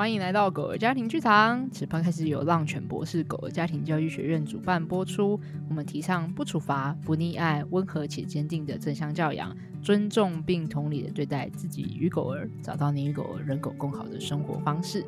[0.00, 1.68] 欢迎来到狗儿家庭剧场。
[1.70, 5.38] 此 podcast 由浪犬博士狗儿家庭教育学院主办播出。
[5.68, 15.04] 我们提倡不处罚、不溺爱、温和且坚定的正向教养，尊重并同理的对待自己与狗儿，找到你与狗儿人狗共好的生活方式。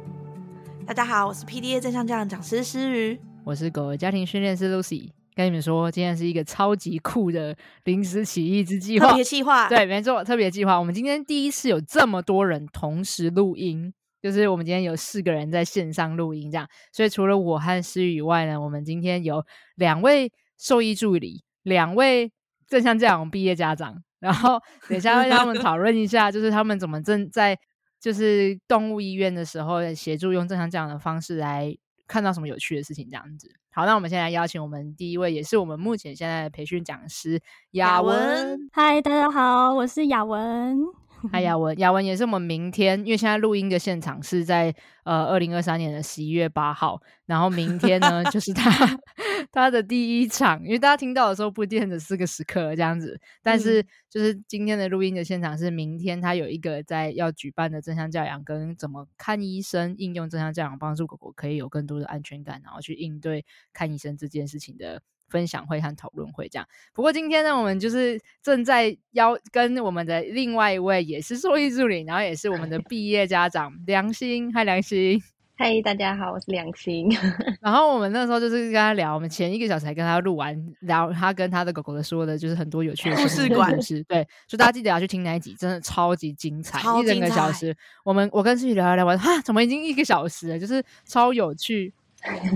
[0.84, 5.08] 大家好，我是 PDA 正向教养讲师诗瑜，我是狗儿家庭训练师 Lucy。
[5.34, 9.70] 跟你们说，今天是一个超级酷的临时起意之计划，特别计划。
[9.70, 10.78] 对，没错，特别计划。
[10.78, 13.94] 我们今天第一次有这么多人同时录音。
[14.22, 22.30] 就是我们今天有四个人在线上录音，这样，所以除了我和诗雨以外呢，我们今天有两位兽医助理，两位
[22.68, 27.58] 正向教养毕业家长，然后 等一下会让他们讨论一下，就是他们怎么正在
[28.00, 31.76] 就是动物医院的时候协助用正向教养的方式来
[32.06, 33.52] 看到什么有趣的事情，这样子。
[33.72, 37.40] 好，那我们现在邀请我们第一位，也是我们目前现在的培训讲师
[37.72, 38.70] 雅文。
[38.72, 41.01] 嗨，大家好，我是雅文。
[41.30, 48.70] 嗨， 雅文，雅文也是我们明天，因为现在录音的现场是在呃二零二三年的十一月八号，然后明天呢就是他
[49.52, 65.02] 他的第一场，因为大家听到的时候不一定的是个时刻这样子，但是就是今天的录音的现场是明天他有一个在要举办的正向教养跟怎么看医生，应用正向教养帮助狗狗可以有更多的安全感，然后去应对看医生这件事情的。
[65.32, 74.52] 分享会和讨论会这样，不过今天呢，我们就是正在邀跟我们的另外一位也是兽医助理，然后也是我们的 毕业家长梁心。
[74.52, 75.18] 嗨，梁心。
[75.54, 77.08] 嗨，大家好，我是梁心。
[77.62, 84.02] 然后我们那时候就是跟他聊，我们前一个小时还跟他录完聊他跟他的狗狗的说的，就是很多有趣的故事故事。
[84.04, 87.74] 对，所以大家记得要去听那一集，真的超级精彩，一整个小时。
[88.04, 90.58] 我们我跟自己聊聊聊完，哈，怎么已经一个小时了？
[90.58, 91.94] 就是超有趣。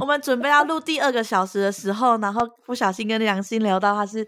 [0.00, 4.27] 我们准备要录第二个小时的时候，然后不小心跟梁心聊到他是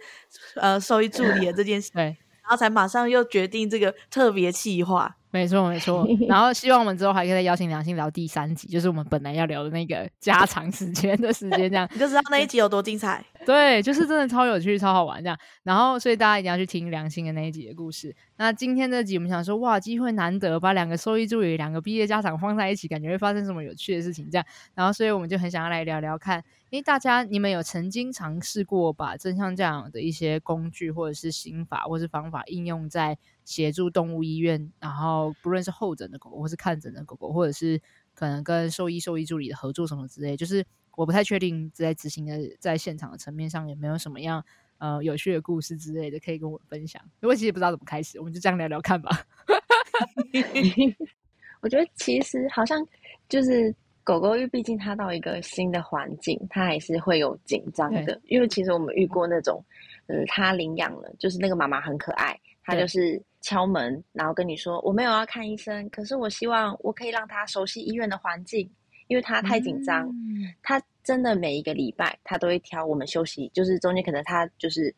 [0.56, 5.14] 呃兽医助理的这件事，对，然后才马上又决定这个特别企划。
[5.30, 13.23] 没错没 错，然后希望我们之后还可以再邀请梁心聊第三集，就是我们本来要聊的那个加长时间的时间，这样 你就知道那一集有多精彩。
[13.47, 15.39] 对，就是真的超有趣、超好玩这样。
[15.63, 18.15] 然后，所以大家一定要去听良心的那一集的故事。
[18.37, 24.47] 那今天这集我们想说，哇，机会难得，把两个兽医助理、两个毕业家长放在一起，感觉会发生什么有趣的事情这样。
[24.75, 33.19] 然后，所以我们就很想要来聊聊看，因为大家你们有曾经尝试过把正向教养的一些工具或者是心法或是方法应用在。
[33.49, 37.81] 协助动物医院，然后不论是候诊的狗狗，或是看诊的狗狗，或者是
[38.13, 40.63] 可能跟兽医、兽医助理的合作什么之类，就是
[40.98, 44.45] 我不太确定在执行的在现场的层面上有没有什么样
[44.79, 47.01] 呃有趣的故事之类的可以跟我分享。
[47.20, 49.25] 因为其实不知道怎么开始，我们就这样聊聊看吧。
[51.63, 52.85] 我觉得其实好像
[53.29, 53.73] 就是
[54.03, 58.20] 狗狗，因为毕竟它到一个新的环境，它还是会有紧张的。
[58.25, 59.64] 因为其实我们遇过那种，
[60.08, 63.23] 嗯，它领养了，就是那个妈妈很可爱，它就是。
[63.41, 68.69] 敲门，然后跟你说我没有要看医生，可是我希望我可以让他熟悉医院的环境，
[69.08, 70.07] 因为他太紧张。
[70.08, 74.95] 嗯、他真的每一个礼拜他都会挑我们休息，就是中间可能他就是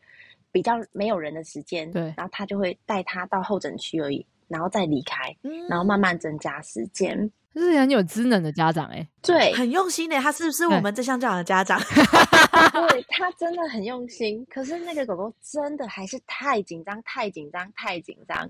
[0.51, 7.31] 比较没有人的时间，对，然后他就会带他到候诊区而已，然后再离开，嗯、然后慢慢增加时间。
[7.53, 10.17] 这是很有职能的家长哎、欸，对，很用心的。
[10.21, 11.77] 他是不是我们这项教养的家长？
[12.87, 14.45] 对，他真的很用心。
[14.49, 18.49] 可是那个狗狗真的还是太紧张，太紧张，太紧张，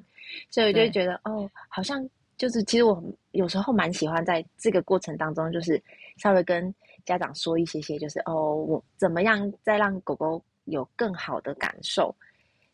[0.52, 2.08] 所以我就觉得哦，好像
[2.42, 3.04] 就是其实我
[3.34, 5.80] 有时候蛮喜欢在这个过程当中，就是
[6.18, 6.74] 稍微跟
[7.06, 12.16] 家长说一些些，就是哦，我怎么样再让狗狗有更好的感受，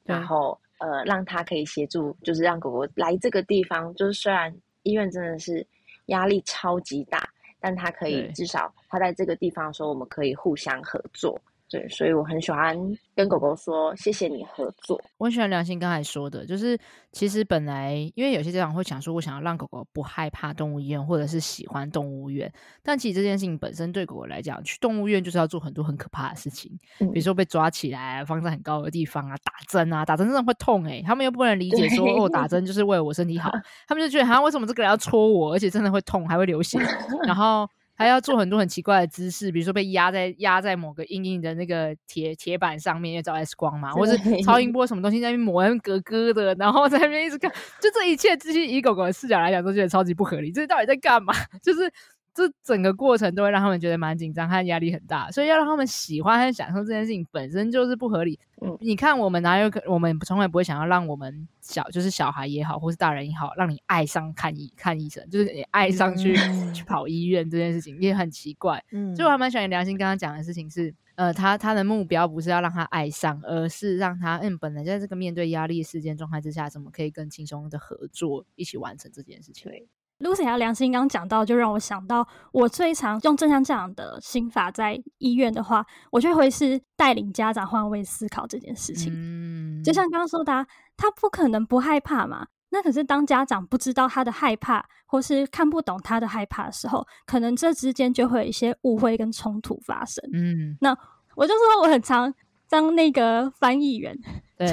[0.05, 5.67] 然后呃，让他可以协助，就是让狗狗来这个地方，就是虽然医院真的是。
[6.07, 7.29] 压力超级大，
[7.59, 11.37] 但他可以至少他在这个地方的时候，我们可以互相合作。
[11.69, 12.77] 对，所以我很喜欢
[13.13, 14.97] 跟狗狗说谢谢你合作。
[15.17, 16.79] 我很喜欢良心刚才说的，就是
[17.11, 22.49] 其实本来因为有些家长会想说，我想要让狗狗不害怕动物医院，或者是喜欢动物医院，
[22.81, 33.51] 但其实这件事情本身对狗狗来讲，去动物医院就是要做很多很可怕的事情，嗯、比如说被抓起来放在很高的地方啊，打针啊，打针真的会痛诶、欸，他们又不能理解说哦，打针就是为了我身体好，
[33.87, 36.79] 他们就觉得好像为什么这个人要戳我，而且真的会痛，还会流血，
[37.27, 37.67] 然后。
[37.97, 47.51] 还要做很多很奇怪的姿势，比如说被压在压在某个硬硬的那个铁铁板上面，因为照 X 光嘛，或是超音波什么东西在那边磨，那边咯咯的，然后在那边一直看，
[47.81, 50.51] 就这一切，这些以狗狗的视角来讲，都觉得超级不合理。
[50.51, 51.33] 这到底在干嘛？
[51.61, 51.91] 就是。
[52.37, 58.39] 这整个过程都会让他们觉得蛮紧张和压力很大，所以要让他们喜欢和享受这件事情本身就是不合理。
[58.61, 68.83] 嗯，你看我们哪有可，我们从来不会想要让我们小，就是小孩也好，或是大人也好，让你爱上看医看医生，就是你爱上去、嗯、去跑医院这件事情也很奇怪。
[68.91, 79.71] 嗯，所以我还蛮喜欢良心刚刚讲的事情是，呃，他他的目标不是要让他爱上，而是让他嗯，本来在这个面对压力事件状态之下，怎么可以更轻松的合作，一起完成这件事情。
[80.19, 89.13] Lucy 还有良心刚讲到，就让我想到，我最常用正向这样的心法在医院的话，我就会是带领家长换位思考这件事情。
[89.15, 90.65] 嗯，就像刚刚说的，啊，
[90.95, 92.47] 他不可能不害怕嘛。
[92.69, 100.23] 那可是当家长不知道他的害怕，或是看不懂他的害怕的时候，可能这之间就会有一些误会跟冲突发生。
[100.33, 100.89] 嗯，那
[101.35, 102.33] 我就说我很常
[102.69, 104.17] 当那个翻译员。
[104.57, 104.67] 对。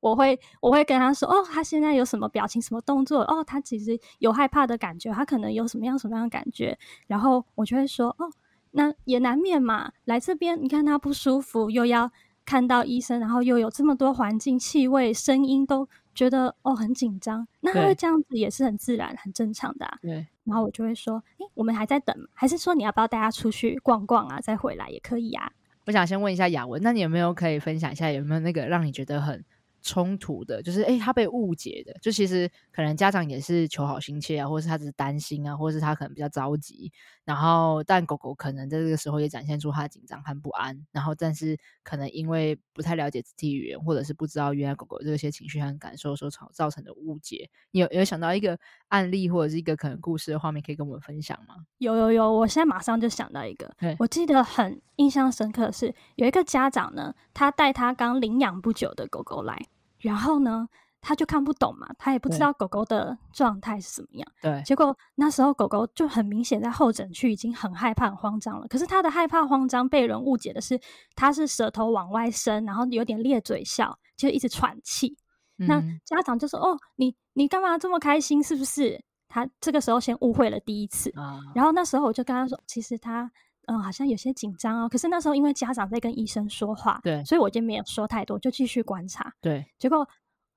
[0.00, 3.20] 我会我会跟他说，哦，他现在有什么表情、什么动作？
[3.22, 6.78] 哦，他其实有害怕的感觉，他可能有什么样什么样的感觉。
[7.06, 8.30] 然后我就会说，哦，
[8.72, 9.92] 那也难免嘛。
[10.04, 12.10] 来这边，你看他不舒服，又要
[12.44, 17.46] 看到医生，然后又有这么多环境、气味、声音，都觉得哦很紧张。
[17.60, 19.98] 那他会这样子也是很自然、很正常的啊。
[20.02, 20.26] 对。
[20.44, 24.40] 然后我就会说，诶，我们还在等，还是说你要不要带他出去逛逛啊？
[24.40, 25.52] 再回来也可以啊。
[25.86, 29.44] 我想先问一下雅文，那你有没有可以分享一下，有没有那个让你觉得很
[29.82, 36.92] 冲突的，就是诶，他被误解的，就其实可能家长也是求好心切啊，或者是他只是担心啊，或者是他可能比较着急，
[37.24, 48.58] 然后但狗狗可能在这个时候也展现出他的紧张和不安，然后但是可能因为不太了解肢体语言，或者是不知道原来狗狗这些情绪和感受所造造成的误解，你有有想到一个
[48.88, 51.54] 案例或者是一个可能故事的画面可以跟我们分享吗？
[51.78, 59.58] 有有有，我现在马上就想到一个，我记得很印象深刻的是有一个家长呢，他带他刚领养不久的狗狗来。
[59.98, 60.68] 然后呢，
[61.00, 64.28] 他就看不懂嘛，他也不知道狗狗的状态是怎么样。
[64.42, 68.66] 对，结果那时候狗狗就很明显在候诊区已经很害怕、很慌张了。
[68.68, 70.80] 可是他的害怕、慌张被人误解的是，
[71.14, 75.16] 他是舌头往外伸，然后有点咧嘴笑，就一直喘气。
[75.58, 78.42] 嗯、那家长就说：“哦，你你干嘛这么开心？
[78.42, 81.10] 是不是？”他这个时候先误会了第一次。
[81.16, 83.30] 啊、然后那时候我就跟他说：“其实他
[83.68, 89.32] 嗯好像有些紧张哦。”可是那时候因为家长在跟医生说话，对，所以我就没有说太多，就继续观察。
[89.40, 90.06] 对，结果。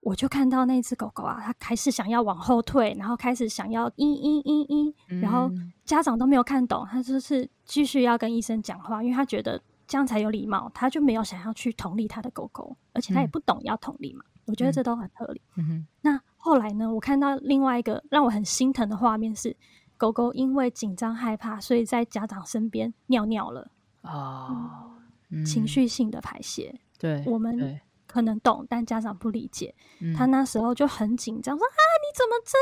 [0.03, 5.47] 我就看到那只狗狗啊，它开始想要往后退，然后开始想要嘤嘤嘤嘤，然后
[5.85, 14.25] 家长都没有看懂，他就是继续要跟医生讲话，因为他觉得这样才有礼貌，他就没有想要去同理他的狗狗，而且他也不懂要同理嘛。
[14.25, 15.41] 嗯、我觉得这都很合理。
[15.57, 15.87] 嗯哼。
[16.01, 19.55] 那后来呢，我看到另外一个让我很心疼的画面是，
[20.01, 23.69] 狗狗因为紧张害怕，所以在家长身边尿尿了。
[24.01, 24.97] 哦。
[25.29, 26.79] 嗯、情绪性的排泄。
[26.97, 27.23] 对。
[27.27, 27.79] 我们。
[28.07, 29.73] 可能懂，但家长不理解。
[30.01, 32.57] 嗯、他那时候就很紧张，说：“啊，你怎么这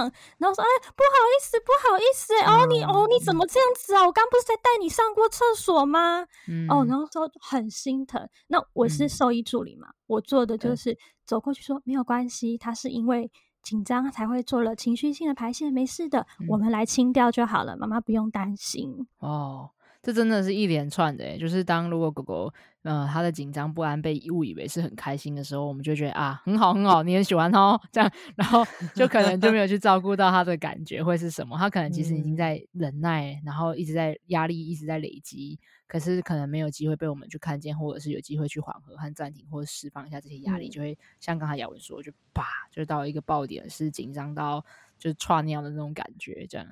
[0.00, 2.34] 样？”然后说：“哎，不好意思，不好意思。
[2.42, 4.04] 嗯、哦，你哦，你怎么这样子啊？
[4.04, 8.28] 我刚不是在带你上过厕所吗？”嗯、哦，然后说很心疼。
[8.48, 13.30] 那我是兽医助理嘛，嗯、我做的就是走过去说：“没有关系，他是因为
[13.68, 19.68] 紧张才会做了情绪性的排泄，没事的，嗯、我们来清掉就好了，妈妈不用担心。”哦。
[20.08, 22.50] 这真的是一连串的，就是当如果狗狗，
[22.80, 28.64] 呃，它的紧张不安被误以为是很开心的时候，我们就觉得啊，很好很好，你很喜欢哦，这样，然后
[28.94, 44.64] 就可能就没有去照顾到它的感觉会是什么，它可能其实已经在忍耐，嗯、然后一直在压力一直在累积，可是可能没有机会被我们去看见，或者是有机会去缓和和暂停，或者释放一下这些压力，嗯、就会像刚才雅文说，就啪，就到一个爆点，是紧张到
[44.98, 46.66] 就是剉尿的那种感觉，这样。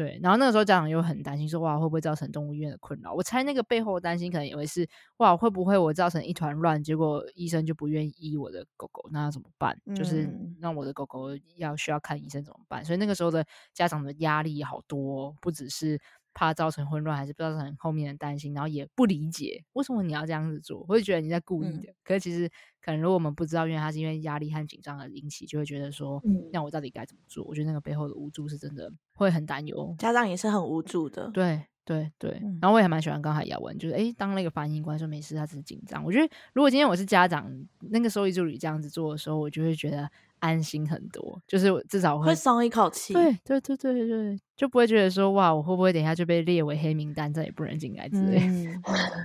[0.00, 3.12] 对，然后那个时候家长又很担心说，哇会不会造成动物医院的困扰？
[3.12, 4.88] 我猜那个背后担心可能以为是
[5.18, 9.78] 哇会不会我造成一团乱，结果医生就不愿意医我的狗狗，那要怎么办？
[9.84, 10.26] 嗯、就是
[10.58, 12.82] 让我的狗狗要需要看医生怎么办？
[12.82, 16.00] 所以那个时候的家长的压力好多，不只是。
[16.32, 21.90] 怕造成混乱，还是不造成后面的担心，然后也不理解为什么你要这样子做，我会觉得你在故意的。
[21.90, 22.48] 嗯、可是其实
[22.80, 27.44] 可能如果我们不知道，因为他是因为压力和紧张而引起，就会觉得说，嗯、那我到底该怎么做？
[27.44, 31.30] 我觉得那个背后的无助是真的会很担忧，家长也是很无助的。
[31.32, 36.04] 对对对，然后我也还蛮喜欢刚才雅文，就是诶，当那个翻译官说没事，他只是紧张。
[36.04, 37.50] 我觉得如果今天我是家长，
[37.90, 40.10] 那个收益助理这样子做的时候，我就会觉得。
[40.40, 43.14] 安心很多，就是至少会会松一口气。
[43.14, 48.40] 对对对对对，就不会觉得说哇，我会不会等一下就被列为黑名单，再也不能进来之类。
[48.40, 48.82] 嗯、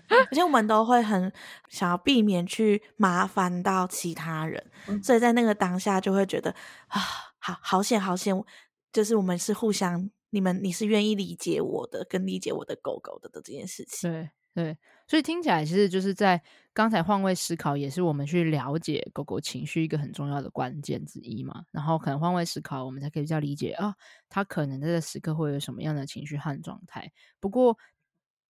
[0.09, 1.31] 而且我们都会很
[1.69, 6.51] 想要避免去麻烦到其他人，嗯、所以在那个当下就会觉得
[6.87, 7.01] 啊，
[7.39, 8.35] 好好险好险，
[8.93, 14.11] 就是我们是互相，你们你是愿意理解我的，跟理解我的狗狗的的这件事情。
[14.11, 14.29] 对。
[14.55, 16.41] 对，所以听起来其实就是在
[16.73, 21.65] 刚才换位思考，也是我们去了解狗狗情绪一个很重要的关键之一嘛。
[21.71, 23.93] 然后可能换位思考，我们才可以比较理解啊，
[24.29, 27.11] 它可能在这时刻会有什么样的情绪和状态。
[27.41, 27.77] 不过，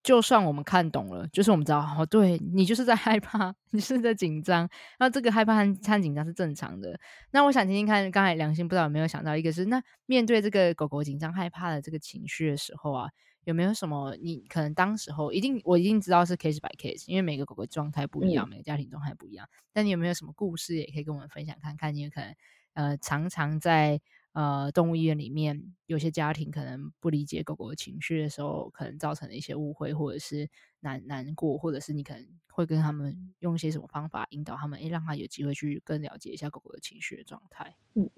[0.04, 4.70] 就算我们看懂了，就是我们知道哦，对，你就是在害怕，你是在紧张，
[5.00, 7.00] 那这个害怕和和紧张是正常的。
[7.32, 13.10] 那我想听听看，刚才良心不知道有没有想到一个是，那面对这个狗狗紧张害怕的这个情绪的时候啊。
[13.46, 19.48] 有没有什么你可能当时候一定我一定知道是 case by case，因为每个狗狗状态不一样，嗯、每个家庭状态不一样。
[19.72, 21.94] 但你有没有什么故事也可以跟我们分享看看？
[21.96, 22.36] 你有可能
[22.74, 24.02] 呃常常在
[24.34, 30.50] 呃动物医院里面有些家庭可能不理解狗狗的情绪的时候，可能造成了一些误会，或者是
[30.82, 37.75] 难难过，或者是你可能会跟他们用一些什么方法引导他们，诶，让他有机会去更了解一下狗狗的情绪的状态。
[37.96, 38.10] 嗯。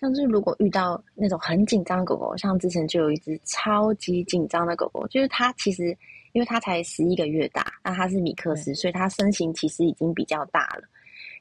[0.00, 5.96] 像是如果遇到那种很紧张的狗狗，像之前就有一只超级紧张的狗狗，就是它其实
[6.32, 10.82] 因为它才十一个月大，那它是米克斯，所以它身形其实已经比较大了。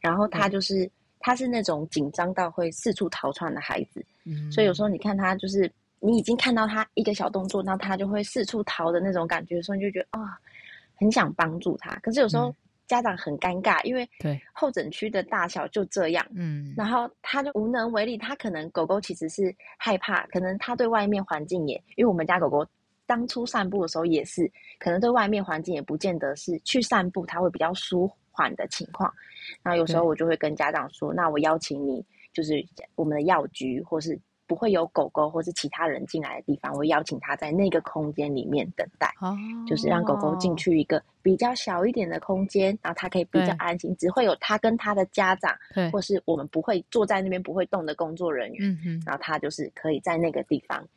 [0.02, 5.70] 然后它就是它是那种紧张到会四处逃窜的孩子，嗯，所以有时候你看它就是
[6.00, 10.28] 你已经看到它一个小动作，那它就会四处逃的那种感觉，所以你就觉得啊，哦，
[10.96, 11.96] 很想帮助它。
[12.04, 12.56] 可是有时候，嗯
[12.88, 18.18] 家长很尴尬，因为对候诊区的大小就这样，嗯，然后他就无能为力。
[18.18, 22.66] 他可能狗狗其实是害怕，可能他对外面环境也，因为我们家狗狗
[23.06, 24.50] 当初散步的时候也是，
[24.80, 29.14] 可能对外面环境也不见得是去散步，他会比较舒缓的情况。
[29.62, 32.64] 然后有时候我就会跟家长说，那我邀请你，就是
[32.96, 34.20] 我们的药局或是。
[34.54, 39.36] 不会有狗狗或是其他人进来的地方，我会邀请他在那个空间里面等待，哦、
[39.68, 45.52] 就是让狗狗进去一个比较小一点的空间，然后他可以比较安心，只会有他跟他的家长，
[45.92, 50.88] 或是我们不会坐在那边不会动的工作人员，嗯，然后他就是可以在那个地方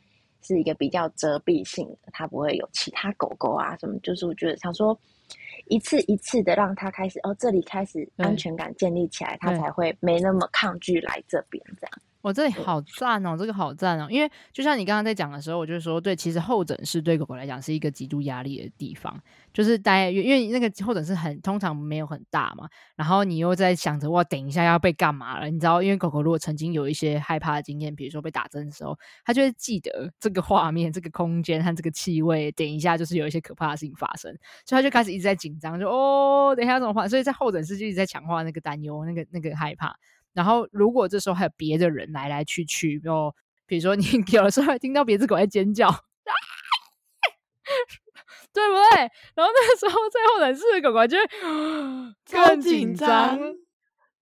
[0.42, 4.94] 是一个比较遮蔽性的，他不会有其他狗狗啊什么，就是我觉得想说
[5.68, 11.92] 一次一次的让他开始哦，这里开始安全感建立起来，他才会没那么抗拒来这边这样。
[12.26, 19.16] 我、哦、这里好赞哦，这个好赞哦，因为就像你刚刚在讲的时候，我就说，对，其实候诊室对狗狗来讲是一个极度压力的地方，
[19.52, 37.08] 就是大家，因为那个候诊室很通常没有很大嘛，然后你又在想着哇，等一下要被干嘛了，你知道，因为狗狗如果曾经有一些害怕的经验，比如说被打针的时候，它就会记得这个画面、这个空间和这个气味，等一下就是有一些可怕的事情发生，所以它就开始一直在紧张，就哦，等一下怎么办？
[37.08, 39.94] 所以在候诊室就一直在强化那个担忧，那个那个害怕。
[40.36, 43.34] 然后，如果这时候还有别的人来来去去，就
[43.66, 45.88] 比如说你 有的时候会听到别只狗在尖叫，
[48.52, 49.00] 对不对？
[49.34, 51.26] 然后那个时候在候诊室的狗狗就会
[52.30, 53.38] 更紧张。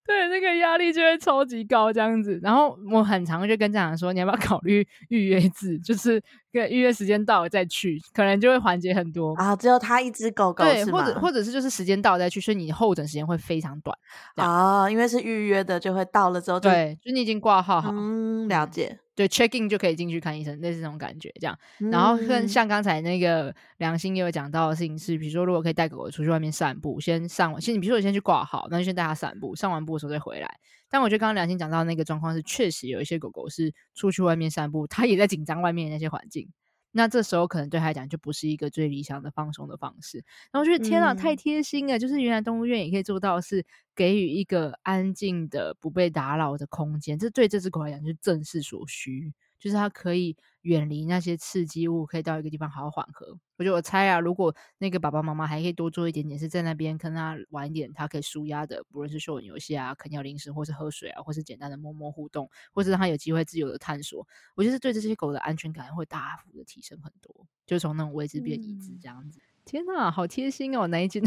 [0.06, 2.38] 对，那个压力就会超级高，这样子。
[2.42, 9.32] 然后我很常就跟家长说，你要不要考虑 预约制，就是跟预约时间到了再去，可能就会缓解很多。
[9.34, 13.96] 啊，只有他一只狗狗，对，或者或者是就是时间到了再去，所以你候诊时间会非常短。
[14.36, 18.98] 啊，因为是预约的，就会到了之后就，对，就你已经挂号好，嗯，了解。
[19.14, 21.56] 对，check in 就可以进去看医生，类似这种感觉，这样。
[21.90, 30.58] 然后跟像刚才那个良心也有讲到的事情是，比如说如果可以带狗狗出去外面散步，先上完，先你比如说你先去挂号，那就先带它散步，上完步的时候再回来。
[30.90, 36.48] 但我觉得刚刚良心讲到那个状况是，确实有一些狗狗是出去外面散步，它也在紧张外面的那些环境。
[36.96, 40.18] 那这时候可能对他来讲就不是一个最理想的放松的方式。
[40.52, 41.98] 然后我觉得天啊，太贴心了！
[41.98, 49.32] 就是原来动物园也可以做到是给予一个安静的、不被打扰的空间，这对这只狗来讲就是正是所需。
[49.58, 53.38] 就是它可以远离那些刺激物，可以到一个地方好好缓和。
[53.56, 64.26] 我觉得我猜啊，如果那个爸爸妈妈还可以多做一点点，是在那边跟他玩一点，他可以舒压的，不论是嗅闻游戏啊、啃咬零食，或是喝水啊，或是简单的摸摸互动，或是让他有机会自由的探索。
[64.56, 69.38] 我觉得对这些狗的安全感会大幅的提升很多，就从那种位置变椅子这样子。
[69.38, 70.86] 嗯天呐，好贴心哦！
[70.88, 71.24] 哪一间？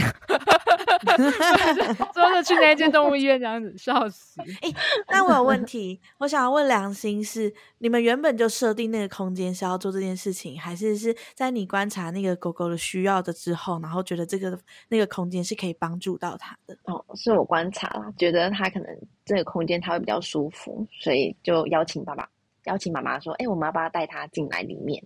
[2.13, 4.41] 说着去那一间动物医院这样子，笑死！
[4.61, 4.75] 哎、欸，
[5.09, 14.57] 那我有问题，我想要问良心是：你们原本就设定那个空间是要做这件事情，还是是在你观察那个狗狗的需要的之后，然后觉得这个
[14.89, 16.77] 那个空间是可以帮助到它的？
[16.83, 18.89] 哦，是我观察啦，觉得它可能
[19.25, 22.27] 这个空间它会比较舒服，所以就邀请爸爸、
[22.65, 25.03] 邀请妈妈说：“哎、欸，我们要不要带它进来里面？”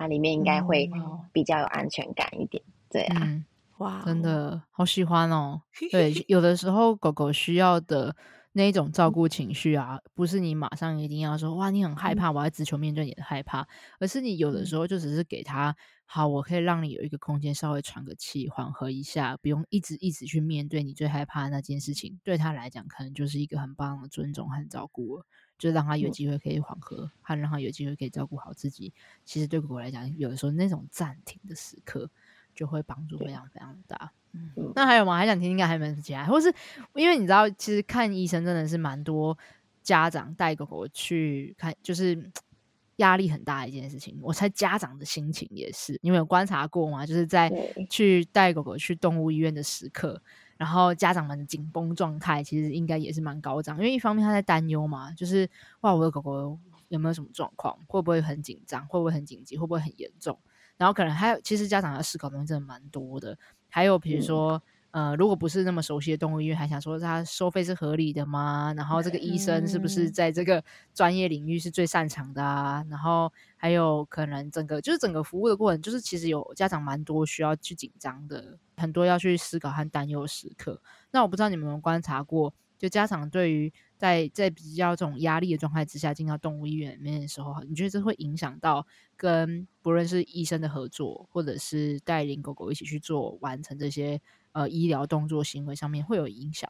[0.00, 0.90] 它里面应该会
[1.30, 3.44] 比较有安全感一点，对啊，嗯、
[3.76, 5.60] 哇，真的好喜欢哦。
[5.92, 8.16] 对，有的时候狗狗需要的
[8.52, 15.76] 那一种照顾情绪啊，不是你马上一定要说哇，你很害怕，我要直球面对你的害怕，而是你有的时候就只是给他
[16.06, 25.26] 好，我可以让你有一个空间稍微喘个气，缓和一下，不用一直一直去面对你最害怕的那件事情，对他来讲可能就是一个很棒的尊重和照顾了。
[25.60, 28.92] 就让他有机会可以缓和，还、嗯、让他有机会可以照顾好自己。
[29.26, 32.10] 其实对狗狗来讲，有的时候那种暂停的时刻，
[32.54, 34.10] 就会帮助非常非常大。
[34.32, 35.18] 嗯，那还有吗？
[35.18, 36.52] 还想听听看还有没有其他，或是
[36.94, 39.36] 因为你知道，其实看医生真的是蛮多
[39.82, 42.18] 家长带狗狗去看，就是
[42.96, 44.18] 压力很大的一件事情。
[44.22, 47.04] 我猜家长的心情也是，你们有观察过吗？
[47.04, 47.52] 就是在
[47.90, 50.22] 去带狗狗去动物医院的时刻。
[50.60, 55.48] 然后家长们的紧绷状态其实应该也是蛮高涨，因为一方面他在担忧嘛，就是
[55.80, 60.38] 哇，我的狗狗有没有什么状况，会不会很紧张，会不会很紧急，会不会很严重？
[60.76, 63.38] 然后可能还有，其实家长要思考的东西真的蛮多的。
[63.70, 68.74] 还有比如说，呃，如果不是那么熟悉的动物医院，还想说他收费是合理的吗？
[68.76, 72.84] 然后这个医生是不是在这个专业领域是最擅长的啊？
[72.90, 80.82] 然后还有可能整个就是整个服务的过程，就是其实有家长蛮多需要去紧张的，很多要去思考和担忧的时刻。
[81.12, 88.84] 那我不知道你们有没有观察过，就家长对于在在比较这种压力的状态之下进到动物医院里面的时候，你觉得这会影响到
[89.16, 94.20] 跟不论是医生的合作，或者是带领狗狗一起去做完成这些？
[94.52, 96.68] 呃，医疗动作行为上面会有影响。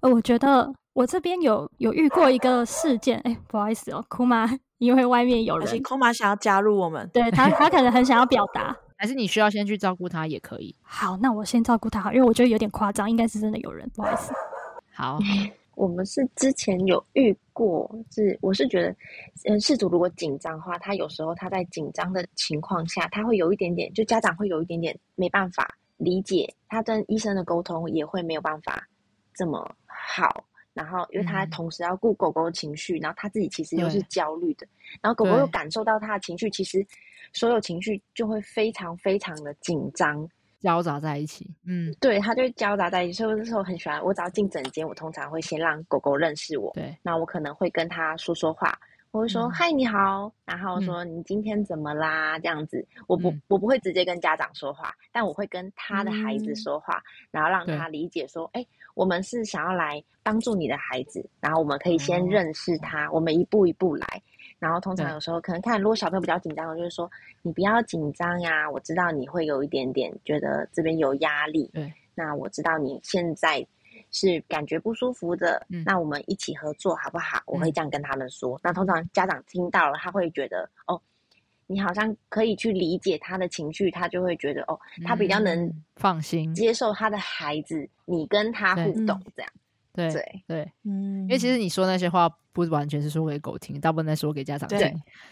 [0.00, 10.74] 呃，我觉得我这边有有遇过一个事件，哎，不好意思哦，库玛， 因为外面有人，库玛想要加入我们，对他，他可能很想要表达， 还是你需要先去照顾他也可以。
[10.82, 14.32] 好，那我先照顾他好，因为我觉得有点夸张，应该是真的有人，不好意思。
[14.94, 15.18] 好，
[15.74, 18.94] 我们是之前有遇过，是我是觉得，
[19.44, 25.68] 嗯，事主如果紧张的话，他有时候他在紧张的情况下，他会有一点点，就家长会有一点点没办法。
[25.98, 28.88] 理解他跟医生的沟通也会没有办法
[29.34, 34.66] 这么好，然后因为他同时要顾狗狗的情绪，嗯、然后他自己其实又是焦虑的，
[35.00, 36.84] 然后狗狗又感受到他的情绪，其实
[37.32, 40.28] 所有情绪就会非常非常的紧张，
[40.60, 41.48] 交杂在一起。
[41.66, 43.12] 嗯，对，他就会交杂在一起。
[43.14, 48.78] 所以那时候很喜欢，我只要进诊间，我通常会先让狗狗认识我，对，那我可能会跟他说说话。
[49.10, 52.36] 我会说、嗯、嗨，你好，然后说你今天怎么啦？
[52.36, 64.06] 嗯、这样子，我不我不会直接跟家长说话，但我会跟他的孩子说话，嗯、然后让他理解说，哎，我们是想要来帮助你的孩子，然后我们可以先认识他，嗯、我们一步一步来。
[64.58, 67.10] 然后通常有时候可能看，如果小朋友比较紧张，我就是说
[67.42, 73.66] 你不要紧张呀，我知道你会有一点点觉得这边有压力，对，那我知道你现在。
[74.10, 77.38] 是感觉不舒服的，嗯、那我们一起合作好不好？
[77.38, 78.58] 嗯、我会这样跟他们说。
[78.62, 81.00] 那通常家长听到了，他会觉得哦，
[81.66, 86.54] 你好像可以去理解他的情绪，他就会觉得哦，他比较能放心。
[86.54, 89.52] 接受他的孩子，嗯、你跟他互动这样。
[89.92, 90.42] 对对。
[90.46, 92.28] 对，嗯，因为其实你说那些话
[92.66, 94.78] 不完全是说给狗听，大部分在说给家长听。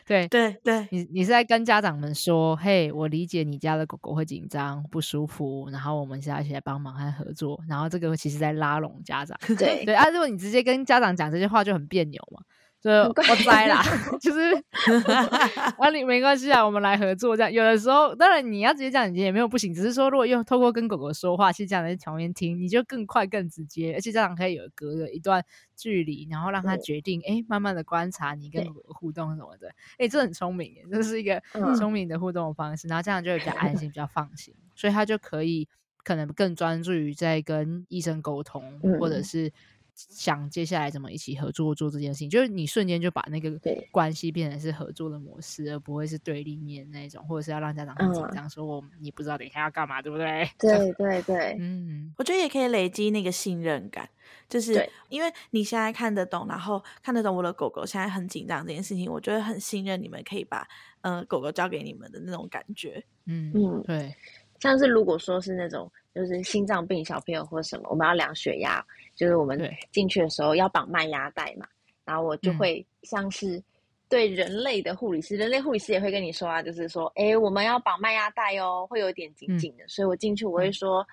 [0.07, 9.37] 对对对，你你是在跟家长们说，嘿，我理解你家的狗狗会紧张不舒服，然后我们现在一起来帮忙和合作，然后这个其实在拉拢家长。
[9.59, 12.41] 对对啊，如果你直接跟家长讲这些话，就很别扭嘛。
[12.81, 13.37] 就我。
[13.47, 13.83] 栽啦，
[14.21, 14.41] 就是
[15.79, 17.53] 啊，你没关系啊，我们来合作这样。
[17.53, 25.45] 有的时候，当然你要直接这样讲也没有不行，只是说如果用透过跟狗狗说话，其实这样在旁边听，你就更快更直接，而且家长可以有隔了一段
[25.77, 31.41] 距离，然后让他决定，哎对，慢慢的观察你跟狗狗互动什么的，哎，这很聪明，这是一个
[31.79, 35.69] 聪明的互动的方式，然后这样就会比较安心，比较放心，所以他就可以
[36.03, 39.53] 可能更专注于在跟医生沟通，或者是。
[39.97, 43.59] 想接下来怎么一起合作做这件事情，就是你瞬间就把那个
[43.91, 50.47] 关系变成是合作的模式，而不会是对立面那种，或者是要让家长很紧张，说我你不知道等一下要干嘛，对不对？
[50.59, 54.07] 对对对，嗯，我觉得也可以累积那个信任感，
[54.51, 60.69] 就是因为你现在看得懂，然后看得懂我的狗狗现在很紧张这件事情，我觉得很信任你们可以把
[61.01, 64.15] 嗯、呃、狗狗交给你们的那种感觉，嗯嗯，对，
[64.61, 65.91] 像是如果说是那种。
[66.17, 68.83] 就是心脏病小朋友或什么，我们要量血压，
[69.17, 69.59] 就是我们
[69.91, 71.67] 进去的时候要绑麦芽带嘛。
[72.05, 73.61] 然后我就会像是
[74.09, 79.85] 对人类的护理师，嗯、人类护理师也会跟你说啊，就是说，哎，我们要绑麦芽带哦，会有点紧紧的。
[79.85, 81.07] 嗯、所以我进去我会说，嗯、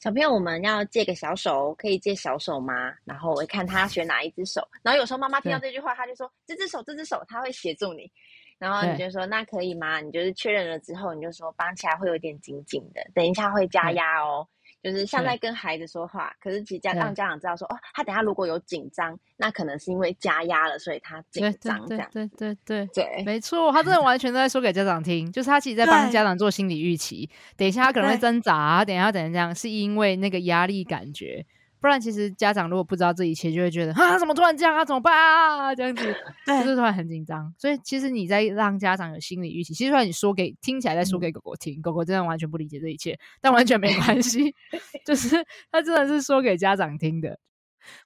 [0.00, 2.92] 小朋友，我们要借个小手，可以借小手吗？
[3.04, 4.66] 然后我会看他选哪一只手。
[4.82, 8.10] 然后有时候妈妈听到这句话，他就说，这只手，这只手，他会协助你。
[8.58, 10.00] 然后你就说那可以吗？
[10.00, 14.44] 你就是确认了之后，你就说绑起来会有点紧紧的，等一下会加压哦。
[14.44, 22.08] 对就是像在跟孩子说话，可是其实家让家长知道说哦，他等下如果有紧张，那可能是因为加压了，所以他紧张这样。
[22.12, 27.28] 对对对对没错，他真的 完全都在说给家长听，就是他其实在帮家长做心理预期。
[27.56, 31.44] 等一下他可能会挣扎，等一下等一下这样，是因为那个压力感觉。
[31.80, 34.84] 不然，其实家长如果不知道这一切，就会觉得 啊，怎么突然这样啊？
[34.84, 35.74] 怎么办啊？
[35.74, 36.14] 这样子，
[36.44, 37.52] 对就是突然很紧张。
[37.58, 39.72] 所以，其实你在让家长有心理预期。
[39.74, 44.54] 其实，你说给听起来在说给狗狗听，嗯、狗狗真的完全不理解这一切，但完全没关系，
[45.06, 45.36] 就是
[45.72, 47.38] 他真的是说给家长听的。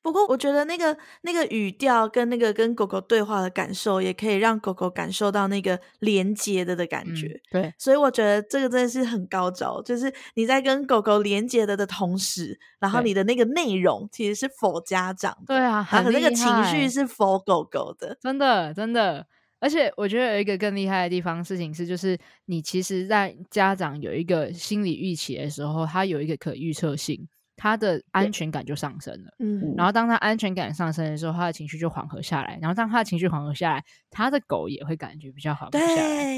[0.03, 7.27] 不过，我觉得那个那个语调跟那个跟狗狗对话的感受，也可以让狗狗感受到那个连接的的感觉。
[7.53, 15.37] 嗯、对，所以我觉得这个真的是很高招，就是你在跟狗狗连接的的同时，然后你的那个内容其实是 for 家长。
[15.47, 18.17] 对啊，然后那个情绪是 for 狗狗的。
[18.21, 19.27] 真的，真的。
[19.61, 27.27] 而且我觉得有一个更厉害的地方，事情是，就是你其实，在家长有一个心理预期的时候，它有一个可预测性。
[27.57, 29.33] 他的安全感就上升了。
[29.39, 32.59] 嗯，然后当他安全感上升的时候，他的情绪就缓和下来。
[32.61, 36.35] 然后当他的情绪缓和下来，他的狗也会感觉比较缓和下来。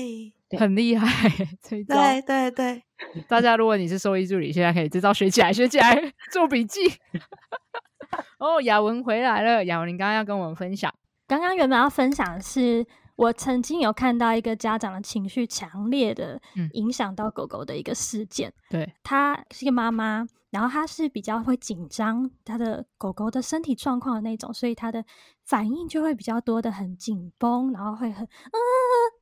[0.48, 1.28] 对，很厉害。
[1.68, 1.82] 对
[2.22, 2.82] 对对，
[3.28, 5.96] 大家如果你是兽医助理，现在可以这招学起来，学起来，
[6.32, 6.80] 做笔记。
[8.38, 9.64] 哦，雅文回来了。
[9.64, 10.92] 雅文，你刚刚要跟我们分享，
[11.26, 12.86] 刚刚原本要分享的是。
[13.16, 16.40] 我曾经有看到一个家长的情绪强烈的
[16.74, 18.48] 影响到狗狗的一个事件。
[18.48, 25.04] 嗯、对，她是一个妈妈，然后她是比较会紧张她的狗狗的身体状况的那种，所以她的
[25.44, 28.58] 反应就会比较多的很紧绷，然后会很嗯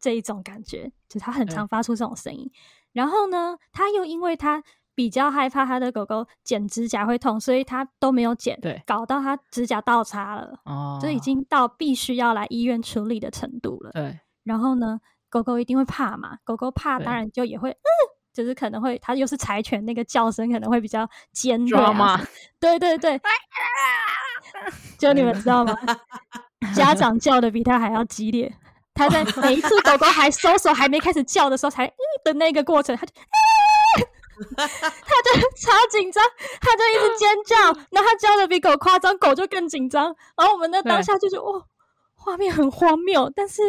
[0.01, 2.51] 这一种感觉，就她很常发出这种声音。
[2.93, 4.63] 然后呢，她又因为她。
[4.95, 13.91] 比较害怕他的狗狗剪指甲会痛，所以他都没有剪，对，搞到他指甲倒插了，哦，就已经到必须要来医院处理的程度了。
[13.93, 17.91] 对，然后呢，狗狗一定会怕嘛，狗狗怕当然就也会，嗯，
[18.33, 22.21] 就是可能会，它又是柴犬，那个叫声可能会比较尖锐嘛，
[22.61, 23.21] 对对对，
[24.97, 25.77] 就你们知道吗？
[26.75, 28.55] 家长叫的比他还要激烈，
[28.95, 33.13] 他在每一次狗狗还 收手还没开始叫的时候才嗯的那个过程，他就。
[34.57, 36.25] 他就 超紧张，
[36.61, 37.57] 他就一直尖叫，
[37.91, 40.15] 然后他叫的比狗夸张，狗就更紧张。
[40.37, 41.65] 然后我们那当下就是，哦，
[42.15, 43.63] 画面很荒谬，但是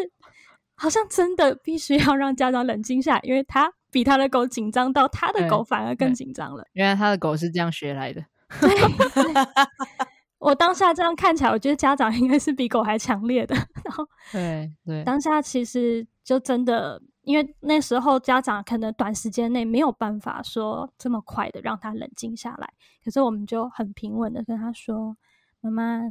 [0.76, 6.66] 好像真的必须要让家长冷静下来，因为他比他的狗紧张到他的狗反而更紧张了。
[6.74, 8.24] 原来他的狗是这样学来的。
[8.60, 8.70] 对，
[10.46, 13.56] 我当下这样看起来，我觉得家长应该是比狗还强烈的。
[13.84, 17.02] 然后，对对，当下其实就真的。
[17.24, 22.72] 因为那时候家长可能短时间内没有办法说这么快的让他冷静下来，
[23.04, 25.18] 可是我们就很平稳的跟他说
[25.60, 26.02] ：“妈妈，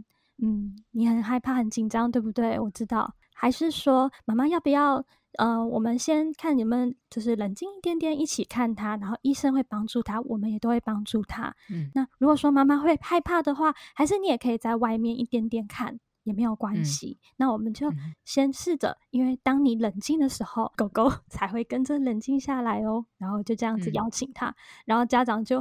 [0.43, 2.59] 嗯，你很害怕、很紧张，对不对？
[2.59, 3.15] 我知道。
[3.33, 5.05] 还是说，妈妈要不要？
[5.39, 11.55] 呃，我们先看你们就是冷静一点点，一起看他，然后医生会帮助他，我们也都会帮助他。
[11.71, 17.87] 嗯，那如果说妈妈会害怕的话，还是你也可以在外面一点点看。”也没有关系，嗯、那我们就
[18.25, 23.05] 先试着，嗯、因为当你冷静的时候，狗狗 才会跟着冷静下来哦。
[23.19, 24.55] 然后就这样子邀请他，嗯、
[24.87, 25.59] 然后家长就，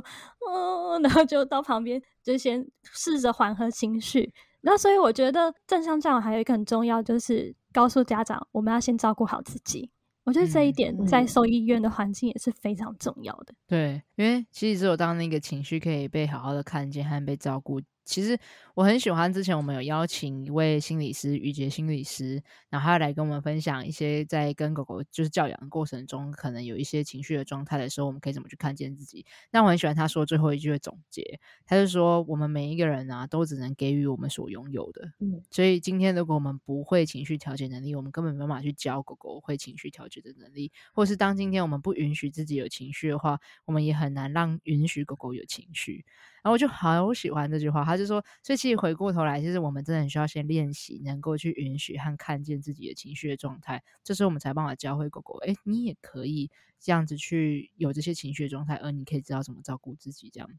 [0.50, 4.34] 嗯，然后就到旁边就先试着缓和情绪。
[4.62, 9.90] 那所以我觉得正向教养还有一个很重要，就是告诉家长，我们要先照顾好自己。
[10.24, 13.54] 我觉得这一点在兽医院的环境也是非常重要的。
[13.68, 17.82] 对，因为其实只有当那个情绪可以被好好的看见和被照顾。
[18.06, 18.38] 其实
[18.76, 29.26] 我很喜欢之前我们有邀请一位心理师于杰心理师，然后他来跟我们分享一些在跟狗狗就是教养的过程中，可能有一些情绪的状态的时候，我们可以怎么去看见自己。
[29.52, 35.14] 那我很喜欢他说最后一句的总结，他就说我们每一个人啊，都只能给予我们所拥有的。
[35.20, 46.06] 嗯，所以今天如果我们不会情绪调节能力，我们根本没办法去教狗狗会情绪调节的能力，或是当今天我们不允许自己有情绪的话，我们也很难让允许狗狗有情绪。
[46.44, 60.50] 然后我就好喜欢这句话，他就说，所以其实回过头来，其实我们真的很需要先练习，能够去允许和看见自己的情绪的状态，这时候我们才办法教会狗狗，诶，你也可以这样子去有这些情绪的状态，而你可以知道怎么照顾自己，这样。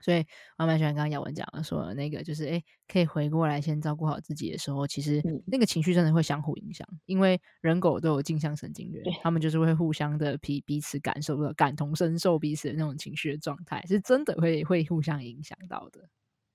[0.00, 0.24] 所以
[0.58, 16.08] 我蛮喜欢刚刚雅文讲的，说的那个就是，哎，可以回过来先照顾好自己的时候，其实那个情绪真的会相互影响，因为人狗都有镜像神经元，他们就是会互相的彼彼此感受的感同身受彼此的那种情绪的状态，是真的会会互相影响到的。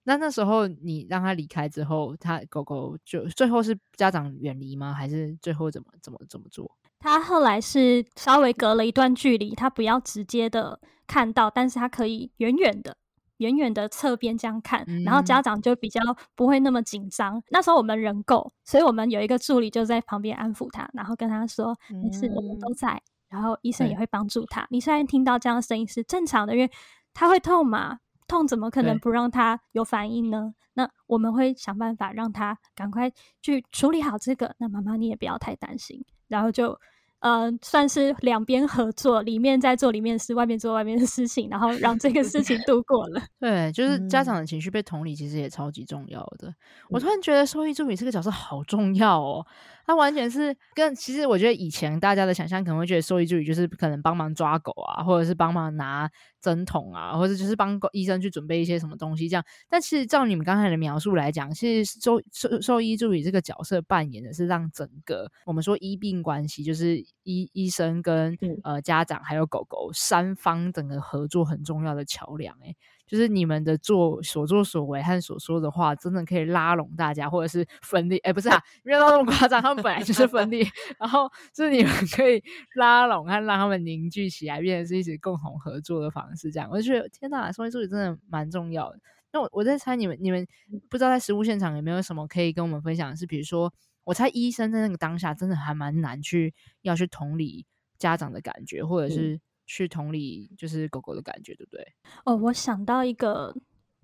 [0.07, 4.93] 那那时候你让他离开之后，他狗狗就最后是家长远离吗？
[4.93, 6.71] 还是最后怎么怎么怎么做？
[6.99, 12.97] 他后来是稍微隔了一段距离，他不要直接的看到，但是他可以远远的。
[13.37, 16.01] 远远的侧边这样看，嗯、然后家长就比较
[16.35, 17.41] 不会那么紧张。
[17.49, 24.65] 那时候我们人够，所以我们有一个助理就在旁边安抚他，然后跟他说：“没事、嗯，我们都在。”然后医生也会帮助他。
[24.69, 26.69] 你虽然听到这样的声音是正常的，因为
[27.13, 30.53] 他会痛嘛，痛怎么可能不让他有反应呢？
[30.73, 34.55] 那我们会想办法让他赶快去处理好这个。
[34.59, 36.79] 那妈妈你也不要太担心，然后就。
[37.25, 43.21] 呃，算是两边合作，里面在做里面的事，外面做外面的事情，然后让这个事情度过了。
[43.41, 46.49] 对，就是家长的情绪被同理，其实也超级重要的。
[46.49, 46.55] 嗯、
[46.91, 49.43] 我突然觉得兽医助理这个角色好重要哦。
[49.87, 56.09] 他完全是跟，其实我觉得以前大家的想象可能会觉得兽医助理就是可能帮忙抓狗啊，或者是帮忙拿
[56.41, 59.43] 针筒啊，或者就是帮医生去准备一些什么东西这样。
[59.69, 72.55] 但其实照你们刚才的描述来讲，其实兽兽兽医助理这个角色扮演的是让整个我们说医病关系，就是医医生跟呃家长还有狗狗三方整个合作很重要的桥梁。
[72.61, 72.75] 诶，
[73.07, 78.17] 就是你们的做所作所为和所说的话，真的可以拉拢大家，或者是分裂。
[78.19, 80.63] 哎，不是啊，没有到那么夸张，他们本来就是分裂，
[80.99, 82.43] 然后就是你们 可以
[82.75, 86.51] 拉拢和让他们凝聚起来，变成是一起共同合作的方式。
[86.51, 88.99] 这样，我就觉得天呐，收艺助理真的蛮重要的。
[89.31, 90.47] 那我我在猜你们，你们
[90.89, 93.71] 不知道在实物现场有没有什么可以跟我们分享的是，比如说，
[94.05, 97.65] 我猜医生在那个当下真的还蛮难去要去同理
[97.97, 101.93] 家长的感觉，或者是去同理就是狗狗的感觉，对不对？
[102.23, 103.53] 哦，我想到一个。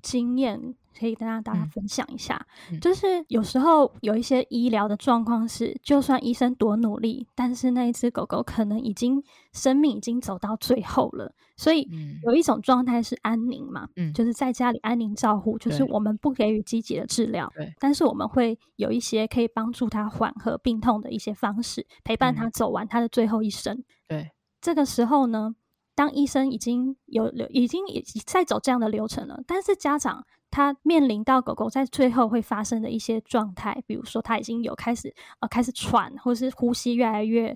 [0.01, 0.59] 经验
[0.97, 2.45] 可以跟大家分享一下，
[2.79, 11.87] 就是有时候有一些医疗的状况是，就算医生多努力，但是那一只狗狗可能已经生命已经走到最后了，所以
[12.23, 23.83] 有一种状态是安宁嘛，嗯、就是在家里安宁照护，就是我们不给予积极的治疗，但是我们会有一些可以帮助它缓和病痛的一些方式，陪伴它走完它的最后一生。
[24.07, 25.55] 对，这个时候呢。
[26.01, 37.55] 当医生已经有流，已经已在走这样的流程了，但是家长他面临到狗狗在最后会发生的一些状态，比如说他已经有开始呃开始喘，或是呼吸越来越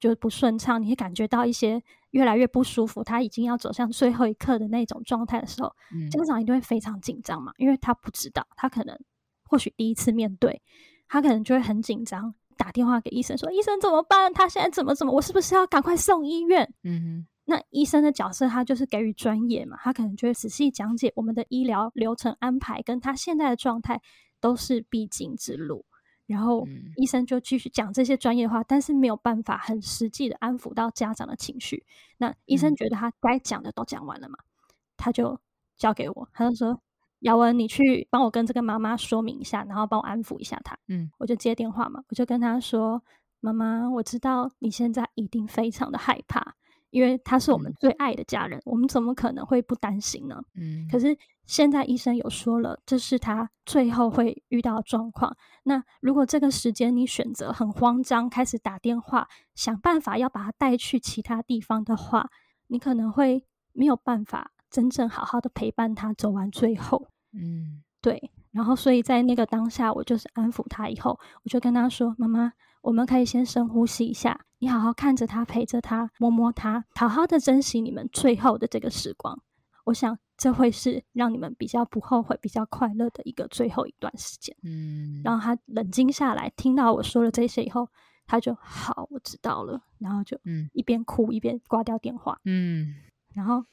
[0.00, 1.80] 就是不顺畅，你会感觉到一些
[2.10, 8.98] 越来越不舒服，他已经要走向最后一刻的那种状态的时候，嗯、家长一定会非常紧张嘛，因为他不知道，他可能
[9.48, 10.60] 或许第一次面对，
[11.06, 14.34] 他可能就会很紧张，打电话给医生说：“医生怎么办？
[14.34, 15.12] 他现在怎么怎么？
[15.12, 17.26] 我是不是要赶快送医院？”嗯哼。
[17.46, 24.00] 那医生的角色，他就是给予专业嘛，他可能就会仔细讲解我们的医疗流程安排，跟他现在的状态
[24.40, 25.84] 都是必经之路。
[26.26, 31.84] 然后医生就继续讲这些专业话，但是没有办法很实际的安抚到家长的情绪。
[32.16, 34.38] 那医生觉得他该讲的都讲完了嘛，
[34.96, 35.38] 他就
[35.76, 36.80] 交给我，他就说
[37.20, 43.02] ：“姚文，你去帮我跟这个妈妈说明一下，然后帮我安抚一下她。”嗯，我就接电话嘛，我就跟他说
[43.40, 46.54] ：“妈妈，我知道你现在一定非常的害怕。”
[46.94, 50.40] 因为他是我们最爱的家人，嗯、我们怎么可能会不担心呢？
[50.54, 55.36] 嗯，可是现在医生有说了，这是他最后会遇到的状况。
[55.64, 59.26] 那如果这个时间你选择很慌张，开始打电话
[59.56, 62.30] 想办法要把他带去其他地方的话，
[62.68, 67.08] 你可能会没有办法真正好好的陪伴他走完最后。
[67.32, 68.30] 嗯，对。
[68.52, 72.52] 然后所以在那个当下，我就是安抚他以后，我就跟他说：“妈妈。”
[72.84, 79.40] 我们可以先深呼吸一下，你好好看着他，陪着他，摸摸他，好好的珍惜你们最后的这个时光。
[79.84, 84.54] 我想这会是让你们比较不后悔、比较快乐的一个最后一段时间。
[84.62, 87.88] 嗯，然后他冷静下来，听到我说了这些以后，
[88.26, 89.80] 他就好，我知道了。
[89.98, 92.38] 然后就嗯，一边哭一边挂掉电话。
[92.44, 92.96] 嗯，
[93.32, 93.64] 然后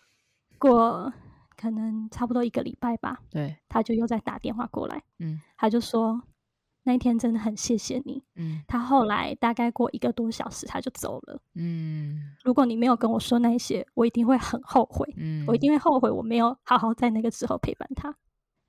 [0.57, 1.11] 过
[1.57, 5.03] 可能差不多一个礼拜吧，对，他就又再打电话过来。
[5.19, 6.23] 嗯，他就说。
[6.83, 8.23] 那一天真的很谢谢你。
[8.35, 11.39] 嗯，他后来大概过一个多小时他就走了。
[11.53, 15.07] 嗯，如果你没有跟我说那些，我一定会很后悔。
[15.17, 18.09] 嗯，我一定会后悔我没有好好在那个时候陪伴他。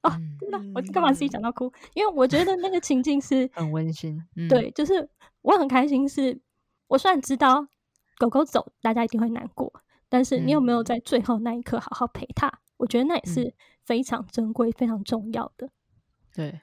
[0.02, 1.72] 哦，真的，我干嘛自己讲到哭？
[1.94, 4.22] 因为我觉得那个情境是很温馨。
[4.36, 5.08] 嗯对，就是
[5.40, 6.40] 我很开心是，是
[6.88, 7.66] 我虽然知道
[8.18, 9.72] 狗狗走，大家一定会难过，
[10.10, 12.52] 但是你有没有在最后那一刻好好陪他？
[12.76, 15.70] 我觉得那也是非常珍贵、非常重要的。
[16.34, 16.60] 对，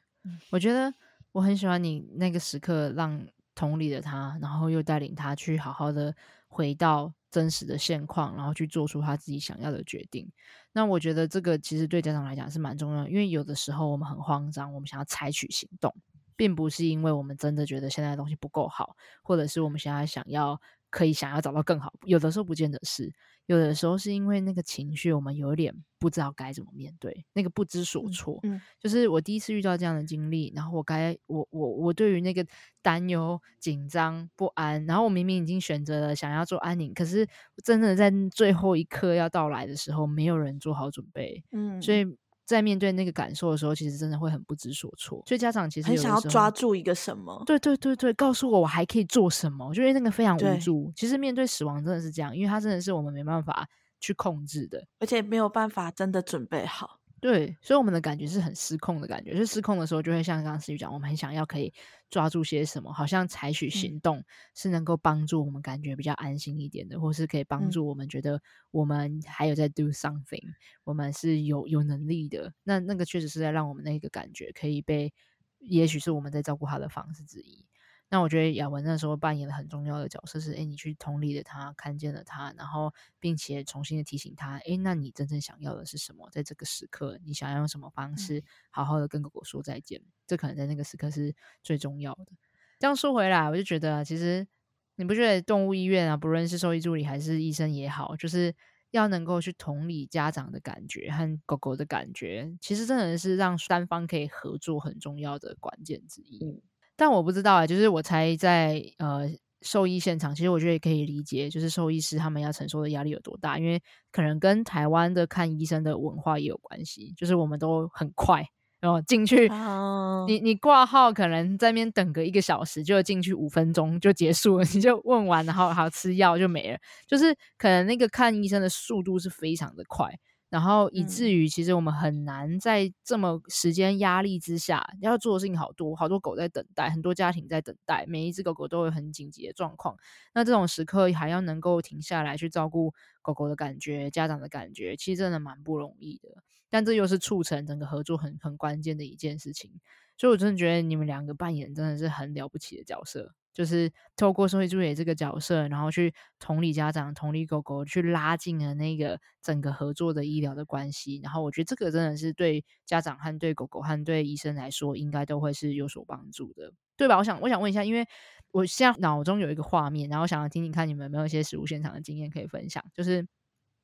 [0.51, 0.93] 我觉得。
[1.31, 6.15] 我很喜欢你那个时刻，让同理的他，然后又带领他去好好的
[6.47, 10.29] 回到真实的现况，然后去做出他自己想要的决定。
[10.71, 15.93] 那我觉得这个其实对家长来讲是蛮重要，因为有的时候我们很慌张，我们想要采取行动，
[16.35, 23.11] 并不是因为我们真的觉得现在的东西不够好，或者是我们现在想要可以想要找到更好，有的时候不见得是。
[23.45, 28.39] 有的时候是因为那个情绪，我们有点不知道该怎么面对，那个不知所措。
[28.43, 32.45] 嗯，嗯，就是我第一次遇到这样的经历，然后我该我我我对于那个
[32.83, 37.27] 担忧、紧张、不安，然后我明明已经选择了想要做安宁，可是
[37.63, 41.43] 真的在最后一刻要到来的时候，没有人做好准备。
[41.51, 42.05] 嗯，所以。
[42.49, 45.21] 在面对那个感受的时候，其实真的会很不知所措。
[45.27, 49.67] 所以家长其实很想要抓住一个什么，对对对对，告诉我我还可以做什么。
[49.67, 50.91] 我觉得那个非常无助。
[50.95, 53.67] 其实面对死亡真的是这样，因为它真的是我们没办法
[53.99, 56.98] 去控制的，而且没有办法真的准备好。
[57.21, 61.73] 对，所以我们的感觉是很失控的感觉，就失控的时候，就会像刚刚思雨讲，我们很想要可以
[62.09, 64.23] 抓住些什么，好像采取行动
[64.55, 72.53] 是能够帮助我们感觉比较安心一点的，嗯、或是可以帮助我们觉得我们还有在 do something，、嗯、我们是有有能力的。
[72.63, 75.13] 那那个确实是在让我们那个感觉可以被，
[75.59, 77.68] 也许是我们在照顾他的方式之一。
[78.09, 86.27] 那我觉得雅文那时候扮演了很重要的角色是，诶，你去同理了他，看见了他，然后并且重新的提醒他，诶，那你真正想要的是什么？
[86.31, 89.99] 在这个时刻，你想要用什么方式好好的跟狗狗说再见？
[89.99, 92.31] 嗯、这可能在那个时刻是最重要的。
[92.79, 94.47] 这样说回来，我就觉得，其实
[94.95, 98.55] 你不觉得动物医院啊，不论是兽医助理还是医生也好，就是
[98.91, 106.39] 要能够去同理家长的感觉和狗狗的感觉，其实真的是让三方可以合作很重要的关键之一。
[106.39, 106.61] 嗯、
[106.99, 109.29] 但我不知道啊，就是我才在呃
[109.61, 113.81] 兽医现场，其实我觉得也可以理解，就是兽医师他们要承受的压力有多大，因为
[114.11, 118.43] 可能跟台湾的看医生的文化也有关系，就是我们都很快。
[118.81, 120.25] 然后进去，oh.
[120.25, 126.77] 你你挂号可能在那边等个一个小时，就进去五分钟就结束了， 你就问完，然后还要吃药就没了。
[127.05, 130.09] 就是可能那个看医生的速度是非常的快，
[130.49, 139.95] 然后以至于其实我们很难在这么时间压力之下，要做的事情好多，好多狗在等待，很多家庭在等待，每一只狗狗都有很紧急的状况。
[140.33, 146.43] 那这种时刻还要能够停下来去照顾狗狗的感觉、家长的感觉，其实真的蛮不容易的。
[146.71, 149.71] 但这又是促成整个合作很很关键的一件事情，
[150.17, 161.19] 所以我真的觉得你们两个扮演真的是很了不起的角色，就是透过社会助理这个角色，然后去同理家长、同理狗狗，去拉近了那个整个合作的医疗的关系。
[161.23, 167.17] 然后我觉得这个真的是对家长和对狗狗和对医生来说，应该都会是有所帮助的，对吧？
[167.17, 168.05] 我想我想问一下，因为
[168.51, 173.27] 我现在脑中有一个画面，然后想要听听看你们有没有一些实务现场的经验可以分享，就是。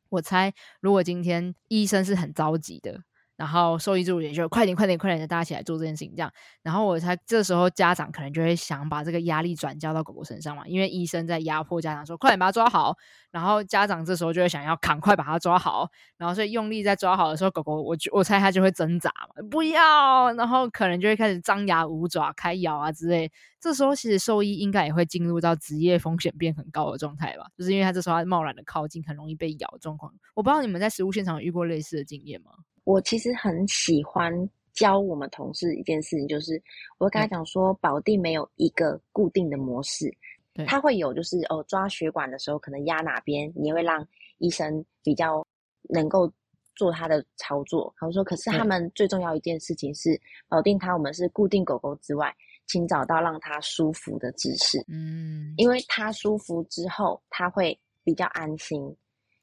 [0.10, 3.02] 我猜，如果今天医生是很着急的。
[3.38, 6.32] 然后兽医助理就快点快点快点的大家起来做这件事情，这样。
[6.64, 12.96] 然后我猜这时候家长可能就会想把这个压力转交到狗狗身上嘛，因为医生在压迫家长说快点把它抓好，
[13.32, 23.32] 然后家长这时候就会想要赶快把它抓好，然后所以用力在抓好的时候，狗狗我就我猜它就会挣扎嘛，不要，然后可能就会开始张牙舞爪、开咬啊之类。
[23.60, 30.14] 这时候其实兽医应该也会进入到职业风险变很高的状态吧，就是因为它这时候它贸然的靠近，很容易被咬的状况。
[30.36, 32.52] 我不知道你们在实务现场有遇过类似的经验吗？
[32.86, 34.32] 我其实很喜欢
[34.74, 36.62] 教我们同事一件事情，就是
[36.98, 40.10] 我会跟他讲说，保定没有一个固定的模式，
[40.54, 45.46] 对他会有就是哦抓血管的时候可能压哪边，你会让医生比较
[45.90, 46.32] 能够
[46.76, 47.94] 做他的操作。
[47.98, 52.36] 他说，可是他们最重要一件事情是保定他我们是固定狗狗之外，
[52.68, 58.96] 请找到让它舒服的姿势，嗯，因为它舒服之后它会比较安心。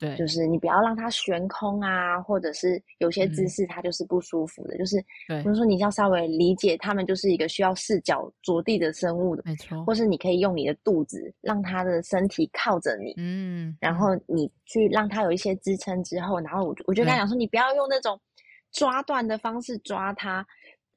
[0.03, 9.85] 对，就是你不要让它悬空啊，或者是有些姿势它就是不舒服的，嗯、就是，比如说你要稍微理解，它们就是一个需要视角着地的生物的，没错。
[9.85, 18.19] 或是你可以用你的肚子让它的身体靠着你，嗯，然后你去让它有一些支撑之后，然后我我就跟他讲说，你不要用那种
[18.73, 20.45] 抓断的方式抓它，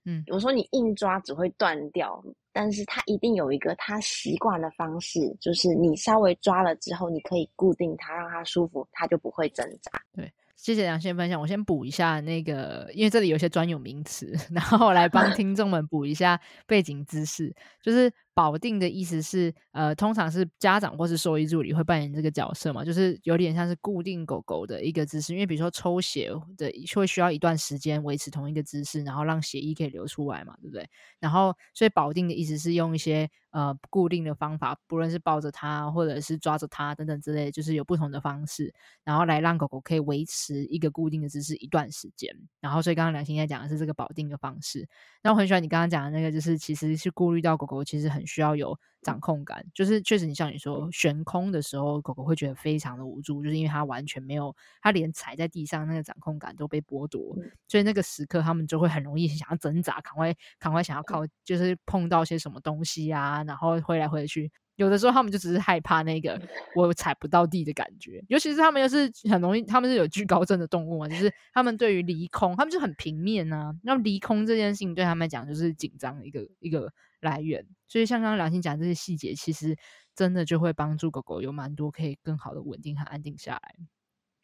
[0.06, 2.24] 嗯，我说你硬抓只会断掉。
[2.54, 9.92] 但是它一定有一个它习惯的方式，就是你稍微抓了之后，你可以固定它，让它舒服，它就不会挣扎。
[10.14, 10.32] 对。
[10.56, 17.54] 谢谢杨先分享，我先补一下那个，因为这里有些专有名词， 然后来帮 听众们补一下背景知识。
[17.82, 25.34] 就是保定的意思是，呃，通常是家长或是兽医助理会扮演这个角色嘛，就是有点像是固定狗狗的一个姿势。
[25.34, 30.88] 因为比如说抽血的会需要一段时间维持同一个姿势，然后让血液可以流出来嘛，对不对？
[31.20, 33.28] 然后所以保定的意思是用一些。
[33.52, 42.30] 呃，固定的方法，不论是抱着它，或者是抓着它等等之类，就是有不同的方式，然后来让狗狗可以维持一个固定的姿势一段时间。
[42.60, 44.86] 然后，所以刚刚梁心在讲的是这个保定的方式。
[45.24, 57.36] 那我很喜欢你刚刚讲的那个，就是其实是顾虑到狗狗其实很需要有掌控感，就是确实你像你说悬空的时候，狗狗会觉得非常的无助，就是因为它完全没有，它连踩在地上那个掌控感都被剥夺，
[57.68, 63.44] 所以那个时刻他们就会很容易想要挣扎，赶快赶快想要靠，就是碰到些什么东西啊。
[63.44, 66.42] 然后挥来回去，有的时候他们就只是害怕那个
[66.76, 76.92] 我踩不到地的感觉，尤其是他们又是很容易，他们是有惧高症的动物嘛，就是他们对于离空，他们就很平面啊，那么离空这件事情对他们来讲就是紧张的一个一个
[77.26, 77.68] 来源。
[77.88, 79.78] 所以像刚刚良心讲这些细节，其实
[80.16, 83.76] 真的就会帮助狗狗有蛮多可以更好的稳定和安定下来，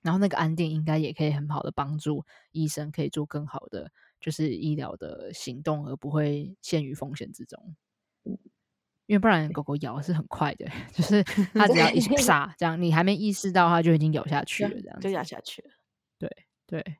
[0.01, 7.75] 然后那个安定应该也可以很好的帮助医生可以做更好的就是医疗的行动，而不会陷于风险之中。
[9.07, 15.71] 因为不然狗狗咬是很快的， 就是 它只要一撒，这样你还没意识到，它就已经咬下去了，这样就咬下去了。
[16.17, 16.29] 对
[16.65, 16.97] 对，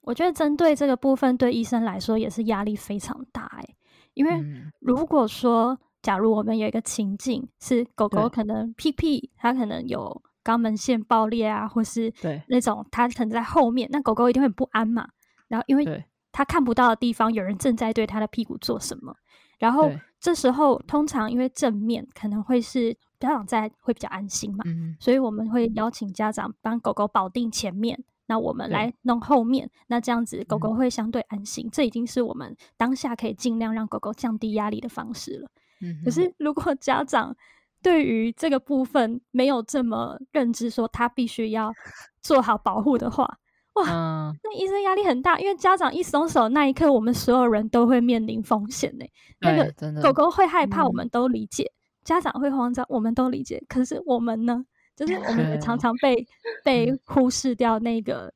[0.00, 3.76] 我觉得针对这个部分，对医生来说也是压力非常大哎。
[4.14, 4.42] 因为
[4.80, 12.42] 如果说，假如我们有一个情境是狗狗可能屁屁，它可能有肛门腺爆裂啊，或是对。
[12.48, 15.08] 那种它可能在后面，那狗狗一定会很不安嘛。
[15.48, 19.14] 然后因为它看不到的地方，有人正在对它的屁股做什么，
[19.58, 19.90] 然后。
[20.22, 31.66] 这时候通常因为正面可能会是家长在会比较安心嘛，嗯、所以我们会邀请家长帮狗狗保定前面，那我们来弄后面，那这样子狗狗会相对安心。
[31.66, 35.48] 嗯、这已经是我们当下可以尽量让狗狗降低压力的方式了。
[35.80, 37.36] 嗯、可是如果家长
[37.82, 41.72] 对于这个部分没有这么认知，说他必须要
[42.20, 43.38] 做好保护的话，
[43.74, 49.04] 哇，嗯、那医生压力很大，因为家长一松手，那一刻我们所有人都会面临风险呢。
[49.40, 53.62] 那个狗狗会害怕，我们都理解；嗯、家长会慌张，我们都理解。
[53.68, 54.64] 可是我们呢？
[54.96, 56.26] 就是我们也常常被
[56.64, 57.78] 被忽视掉。
[57.78, 58.32] 那个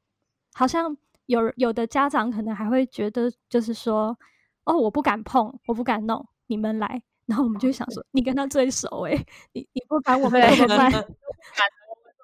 [0.55, 0.97] 好像
[1.27, 4.17] 有有的家长可能还会觉得，就是说，
[4.65, 7.03] 哦，我不敢碰，我不敢弄，你们来。
[7.27, 10.91] 然后我们就想说，你跟他最熟诶，你你不敢，我们怎么办？
[10.93, 11.03] 敢，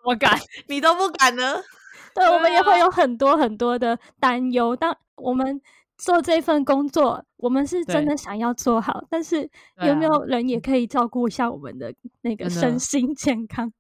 [0.05, 1.61] 我敢，你都不敢呢？
[2.15, 4.77] 对，我们也会有很多很多的担忧。
[4.77, 5.61] 当我们
[5.97, 9.51] 做这份工作，我们是真的想要做好，但是
[9.85, 13.73] 有没有人也可以照顾一下我们的那个身心健康？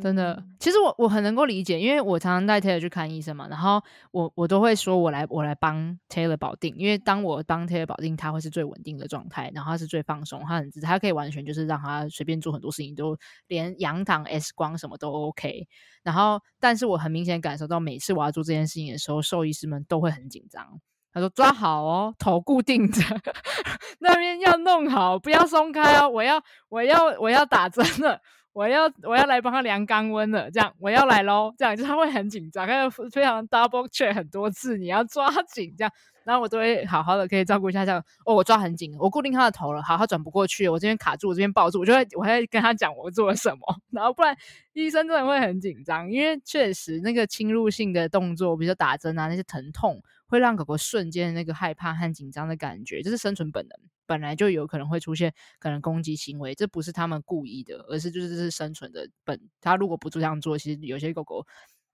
[0.00, 3.82] 真的，其实我我很能够理解，因为我常常带 Taylor 去看医生嘛，然后
[4.12, 13.16] 我我都会说我来我来帮 Taylor 保定，因为当我帮 Taylor 保定，他会是最稳定的状态，然后他是最放松，他很自，他可以完全就是让他随便做很多事情，都
[13.48, 15.66] 连仰躺 X 光什么都 OK。
[16.02, 20.80] 然后，但是我很明显感受到，每次我要做这件事情的时候，兽医师们都会很紧张。
[21.12, 23.02] 他说抓好哦，头固定着，
[23.98, 28.20] 那边要弄好，不要松开哦，我要我要我要打针了。
[28.52, 35.92] 我要我要来帮他量肛温了，这样我要来喽，这样就他会很紧张，他会非常 double check 很多次，你要抓紧这样，
[36.24, 38.04] 然后我都会好好的可以照顾一下这样。
[38.26, 44.36] 哦，我抓很紧，我固定他的头了，好，他转不过去，我这边卡住，我这边抱住，我就会我会跟他讲我做了什么， 然后不然
[44.72, 50.02] 医生真的会很紧张，因为确实那个侵入性的动作，比如说打针啊那些疼痛。
[50.30, 53.76] 会让狗狗瞬间那个害怕和紧张的感觉，这是生存本能，
[54.06, 59.38] 本来就有可能会出现可能攻击行为，这不是他们故意的，而是就是这是生存的本。
[59.60, 61.44] 它如果不这样做，其实有些狗狗，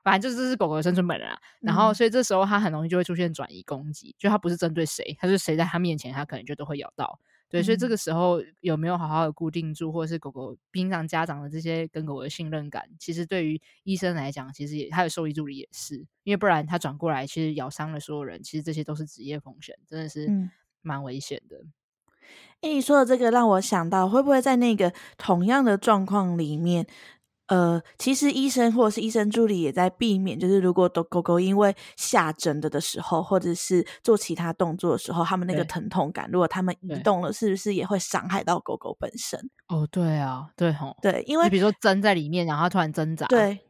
[0.05, 1.39] 反正就是这是狗狗的生存本能啊。
[1.61, 7.19] 然后所以这时候它很容易就会出现转移攻击，就它不是针对谁，它是谁在它面前，它可能就都会咬到。
[7.49, 20.29] 对，所以这个时候有没有好好的固定住，或者是狗狗平常家长的这些跟狗狗的信任感，其实对于医生来讲，其实也还有兽医助理也是，因为不然他转过来，其实咬伤了所有人，其实这些都是职业风险，真的是
[20.83, 21.65] 蛮危险的。
[22.63, 26.87] 哎、嗯，你说的这个让我想到，会不会在那个同样的状况里面？
[27.49, 39.39] 呃，其实医生或者是医生助理也在避免，就是如果狗狗狗因为下针的的时候，或者是做其他动作的时候，他们那个疼痛感，如果他们移动了，是不是也会伤害到狗狗本身？
[39.69, 43.66] 哦，对啊，对吼，对，因为比如说针在里面，然后它突然挣扎，对。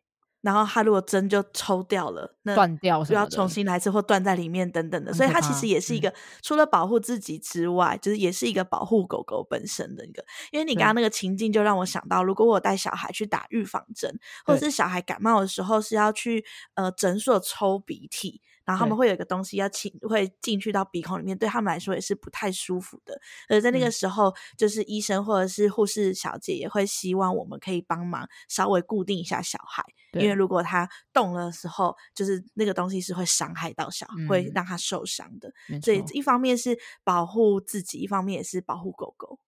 [0.46, 5.12] 然后它如果针就抽掉了，那断掉是，就要重新来一次，或断在里面等等的。
[5.12, 10.24] 所以它其实也是一个、嗯、除了保护自己之外，就是也是一个保护狗狗本身的一个。
[10.52, 16.44] 因为你刚刚那个情境就让我想到，如果我带小孩去打预防针，或者是小孩感冒的时候是要去
[16.74, 18.40] 呃诊所抽鼻涕。
[18.66, 23.18] 然后他们会有一个东西要进，会进去到鼻孔里面，对他们来说也是不太舒服的。
[23.48, 35.52] 而在那个时候，嗯、就是医生或者是护士小姐也会希望我们可以帮忙稍微固定一下小孩，因为如果他动了的时候，就是那个东西是会伤害到小孩，嗯、会让他受伤的。
[35.80, 39.38] 所以一方面是保护自己，一方面也是保护狗狗。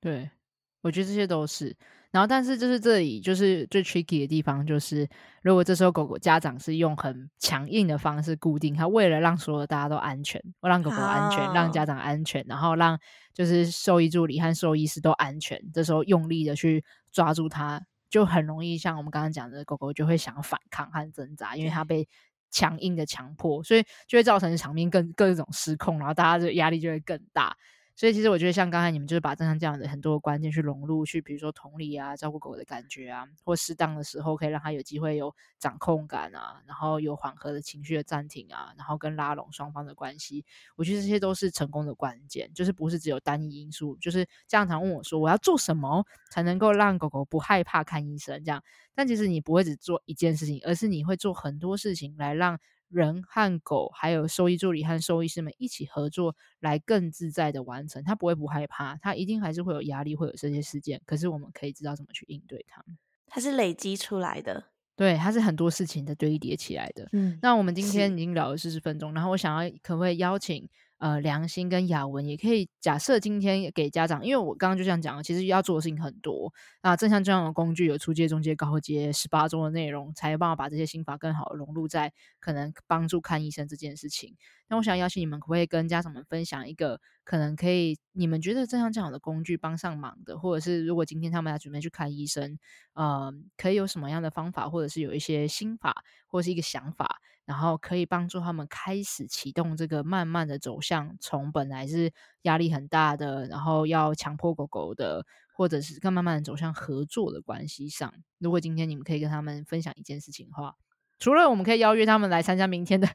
[0.00, 0.30] 对，
[0.80, 1.76] 我觉得这些都是。
[2.12, 5.06] 然后，但是就是这里就是最 tricky 的地方，就是
[5.42, 12.98] 如果这时候狗狗家长是用很强硬的方式固定它，为了让所有大家都安全，让狗狗安全，让家长安全，然后让
[13.34, 22.08] 就是兽医助理和兽医师都安全，这时候用力的去抓住它，就很容易像我们刚刚讲的，狗狗就会想要反抗和挣扎，因为它被
[22.50, 27.54] 强硬的强迫，所以就会造成场面更各种失控，然后大家的压力就会更大。
[27.96, 40.44] 所以其实我觉得，像刚才你们就是把正常这样的很多关键去融入，去比如说同理啊，照顾狗的感觉啊，或适当的时候可以让它有机会有掌控感啊，然后有缓和的情绪的暂停啊，然后跟拉拢双方的关系，
[40.76, 43.96] 我觉得这些都是成功的关键，就是不是只有单一因素。
[43.96, 48.44] 就是家长常问我说，我要做什么才能够让狗狗不害怕看医生？
[48.44, 48.62] 这样，
[48.94, 52.58] 但其实你不会只做一件事情，而是你会做很多事情来让。
[52.88, 58.02] 人和狗，还有兽医助理和兽医师们一起合作，来更自在的完成。
[58.04, 61.00] 他不会不害怕，他一定还是会有压力，会有这些事件。
[61.04, 62.84] 可是我们可以知道怎么去应对它。
[63.26, 64.64] 它是累积出来的，
[64.94, 67.08] 对，它是很多事情的堆叠起来的。
[67.12, 70.68] 嗯，那我们今天已经聊了四十分钟，然后我想要可不可以邀请？
[70.98, 76.96] 呃，良心跟雅文也可以假设今天给家长，因为我刚刚就这样讲了，其实要做的事情很多啊。
[76.96, 84.34] 正向这样的工具有初阶、中阶、高阶十八周的内容，才有办法把这些心法更好的融入在可能帮助看医生这件事情。
[84.68, 92.58] 那我想邀请你们，可不可以跟家长们分享一个可能可以你们觉得正向这样的工具帮上忙的，或者是如果今天他们要准备去看医生，
[92.94, 97.20] 呃，可以有什么样的方法，或者是有一些心法，或者是一个想法。
[97.46, 105.24] 然后可以帮助他们开始启动这个慢慢的走向从本来是压力很大的，然后要强迫狗狗的，
[105.54, 108.12] 或者是更慢慢的走向合作的关系上。
[108.38, 110.74] 如果今天你们可以跟他们分享一件事情的话，
[111.20, 113.06] 除了我们可以邀约他们来参加明天的，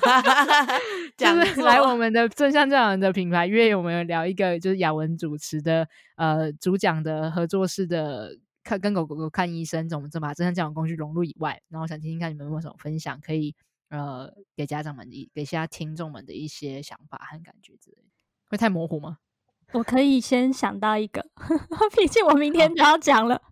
[1.16, 8.30] 就是来我们的正向教养的品牌约我们聊一个就是雅文主持的呃主讲的合作式的。
[8.70, 13.52] 看跟狗狗看医生，怎么怎么把正向教养工具融入以外，然后想听听看你们有没有什么分享，可以
[13.88, 17.96] 呃给家长们的、给其他听众们的一些想法和感觉之类，
[18.48, 19.18] 会太模糊吗？
[19.74, 21.24] 我可以先想到一个，
[21.96, 23.42] 毕竟我明天就要讲了，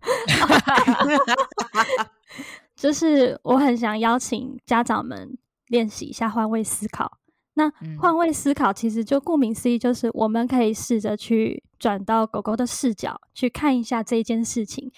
[2.75, 7.17] 就是我很想邀请家长们练习一下换位思考。
[7.55, 14.89] 那换位思考其实就顾名思义，就是我们可以试着去转到狗狗的视角去看一下这件事情。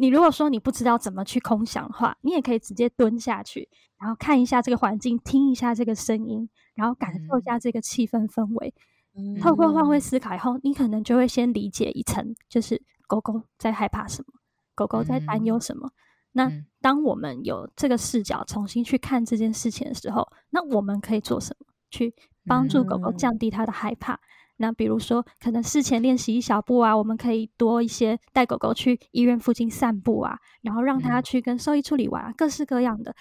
[0.00, 8.74] 你如果说你不知道怎么去空想的话，你也可以直接蹲下去，然后看一下这个环境，听一下这个声音，然后感受一下这个气氛氛围。
[9.14, 14.32] 嗯，透过换位思考以后，你可能就会先理解一层，就是狗狗在害怕什么，
[14.74, 15.86] 狗狗在担忧什么。
[15.86, 15.92] 嗯，
[16.32, 21.66] 那当我们有这个视角重新去看这件事情的时候，那我们可以做什么？
[21.90, 22.14] 去
[22.46, 24.14] 帮助狗狗降低它的害怕。
[24.14, 24.20] 嗯、
[24.60, 33.14] 那比如说，可能事前练习一小步啊，我们可以多一些带狗狗去医院附近散步啊，然后让它去跟兽医处理完，啊，各式各样的。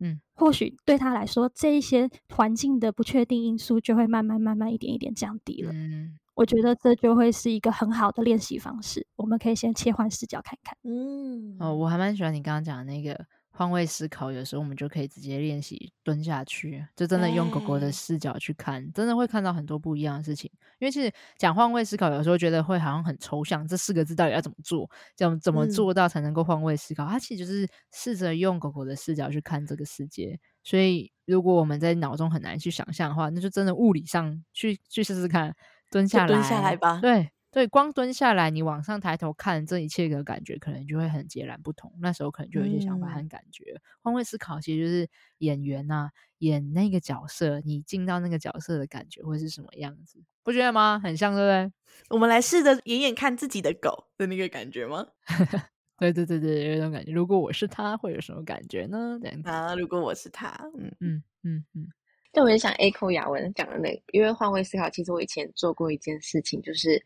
[0.00, 5.70] 嗯，或许对他来说，这一些环境的不确定因素就会慢慢慢慢一点一点降低了。
[5.72, 9.06] 嗯，我觉得这就会是一个很好的练习方式。
[9.14, 10.76] 我们可以先切换视角看看。
[10.82, 13.24] 嗯，哦，我还蛮喜欢你刚刚讲的那个。
[13.54, 20.50] 换位思考，有时候我们就可以直接练习蹲下去，就真的用狗狗的视角去看，真的会看到很多不一样的事情。
[20.78, 27.06] 因为其实讲换位思考，有时候觉得会好像很抽象，这四个字到底要怎么做，怎怎么做到才能够换位思考？
[27.06, 30.40] 它其实就是试着用狗狗的视角去看这个世界。
[30.64, 35.54] 所以，如果我们在脑中很难去想象的话，那就真的物理上去去试试看，
[35.90, 37.00] 蹲下来，蹲下来吧。
[37.00, 37.30] 对。
[37.52, 41.92] 对，光蹲下来，你往上抬头看这一切的感觉，可能就会很截然不同。
[42.00, 43.78] 那时候可能就有一些想法和感觉。
[44.02, 50.18] 换、嗯、位思考其实就是演员呐、啊，演那个角色，你进到那个角色的感觉会是什么样子？
[50.42, 50.98] 不觉得吗？
[50.98, 51.72] 很像，对不对？
[52.08, 55.06] 我们来试着演演看自己的狗的那个感觉吗？
[56.00, 57.12] 对对对对，有一种感觉。
[57.12, 59.18] 如果我是他，会有什么感觉呢？
[59.22, 60.48] 这样啊，如果我是他，
[60.78, 61.86] 嗯嗯嗯嗯。
[62.32, 67.04] 但我也想 echo 雅文讲的那个，因为换位思考，其实我以前做过一件事情，就是。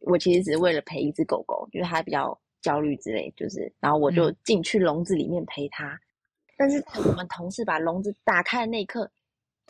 [0.00, 5.86] 我其实只是为了陪一只狗狗，就是它比较焦虑之类，就是，然后我就进去笼子里面陪它。
[5.88, 6.00] 嗯、
[6.56, 9.10] 但是我们同事把笼子打开的那一刻，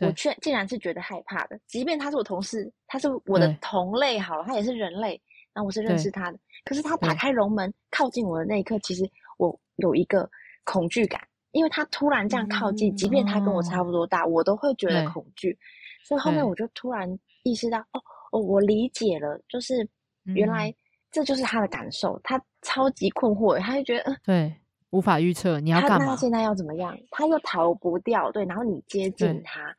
[0.00, 1.58] 我却竟然是觉得害怕的。
[1.66, 5.20] 即便他是我同事，他是我的同类，好了，他也是人类，
[5.52, 6.38] 然后我是认识他的。
[6.64, 9.08] 可是他打开笼门靠近我的那一刻，其实
[9.38, 10.28] 我有一个
[10.64, 11.20] 恐惧感，
[11.52, 15.58] 因为他突然这样靠近，嗯、即便他跟我差不多大，哦、我都会觉得恐惧。
[16.04, 18.02] 所以后面我就突然意识到，哦
[18.32, 19.88] 哦，我理解了，就是。
[20.34, 20.74] 原来
[21.10, 24.54] 这就是他的感受，他超级困惑，他就觉得，对，
[24.90, 29.74] 无法预测你要干嘛，他现在要怎么样，他又逃不掉，对，然后你接近他，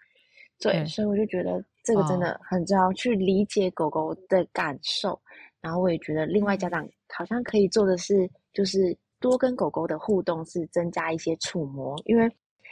[0.60, 5.12] 对，对，所以我就觉得这个真的很重要，去理解狗狗的感受。
[5.14, 5.22] 哦、
[5.62, 12.32] 然后我也觉得，另外家长好像可以做的是，就是多跟狗狗的互动，是增加一些触摸，因为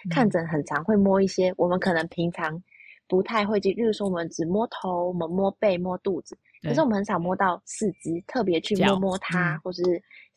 [0.09, 2.61] 看诊很常会摸一些我们可能平常
[3.07, 6.37] 不太会去，例如说我们只摸头，我们摸背，摸肚子。
[6.67, 9.81] 可是我们很少摸到四肢，特别去摸摸它，嗯、或是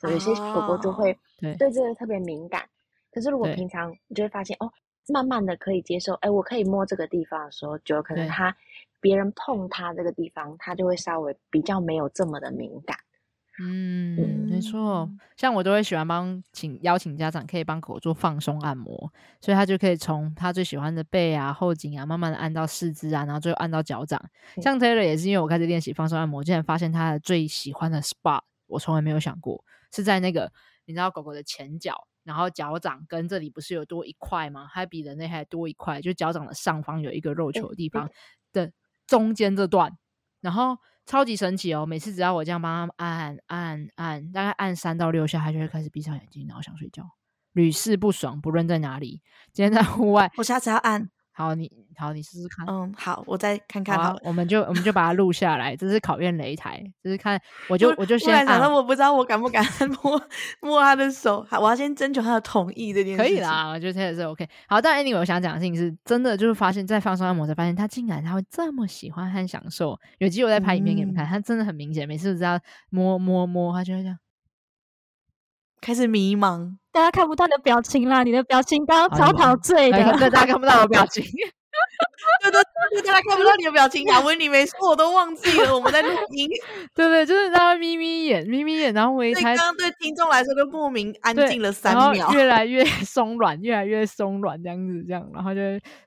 [0.02, 1.16] 有些狗狗就会
[1.58, 2.64] 对这个特别敏感。
[3.12, 4.70] 可是如果平常你就会发现哦，
[5.08, 8.56] 慢慢的可以接受，哎，我可以摸这个地方的时候，就有可能它
[9.00, 12.96] 别人碰它这个地方，它就会稍微比较没有这么的敏感。
[13.62, 24.18] 嗯，嗯没错，像我都会喜欢帮请邀请家长可以帮狗做放松按摩，所以他就可以从他最喜欢的背啊、后颈啊，慢慢的按到四肢啊，然后最后按到脚掌。
[24.56, 30.50] 嗯、像 Taylor 也是因为我开始练习放松按摩，竟然发现他的最喜欢的 spot，我从来没有想过是在那个
[30.86, 34.66] 你知道狗狗的前脚，然后脚掌跟这里不是有多一块吗？
[34.66, 38.10] 还比人类还多一块，就脚掌的上方有一个肉球的地方
[38.52, 38.72] 的
[39.06, 39.98] 中间这段，
[40.40, 40.78] 然后。
[41.10, 41.84] 超级神奇哦！
[41.84, 47.02] 每次只要我这样帮他按按按，大概按三到六下，他就会开始闭上眼睛，然后想睡觉，
[47.52, 48.40] 屡试不爽。
[48.40, 49.20] 不论在哪里，
[49.52, 51.10] 今天在户外，我下次要按。
[51.40, 52.66] 好，你好，你试试看。
[52.68, 53.98] 嗯，好，我再看看。
[53.98, 58.46] 好，我们就我们就把它录下来，这是考验擂台，就是看，我就我就先按。
[58.46, 59.64] 想到我不知道我敢不敢
[60.02, 60.22] 摸
[60.60, 63.22] 摸他的手，好，我要先征求他的同意这件事。
[63.22, 64.46] 可以啦，我觉得这也是 OK。
[64.68, 69.98] 好，但 anyway，我想讲的事情是真的，就是发现，在放松按摩才发现，他竟然他会这么喜欢和享受。
[70.18, 72.60] 有机会我再拍影片给你们看，他真的很明显，每次都只要
[72.90, 74.18] 摸摸摸，他就会这样。
[75.80, 76.76] 开始迷茫。
[76.92, 81.24] 大家看不到你的表情啦，你的表情刚刚超陶醉的，对，大家看不到我表情。
[82.42, 82.60] 对对
[82.90, 84.04] 对，大家看不到你的表情。
[84.04, 85.74] 雅文，你没说，我都忘记了。
[85.74, 86.48] 我们在录音，
[86.94, 95.60] 对对，就是大家眯眯眼，眯眯眼，然后我一开，刚刚对听众来说就莫名安静了三秒，越来越松软，越来越松软，这样子，这样，然后就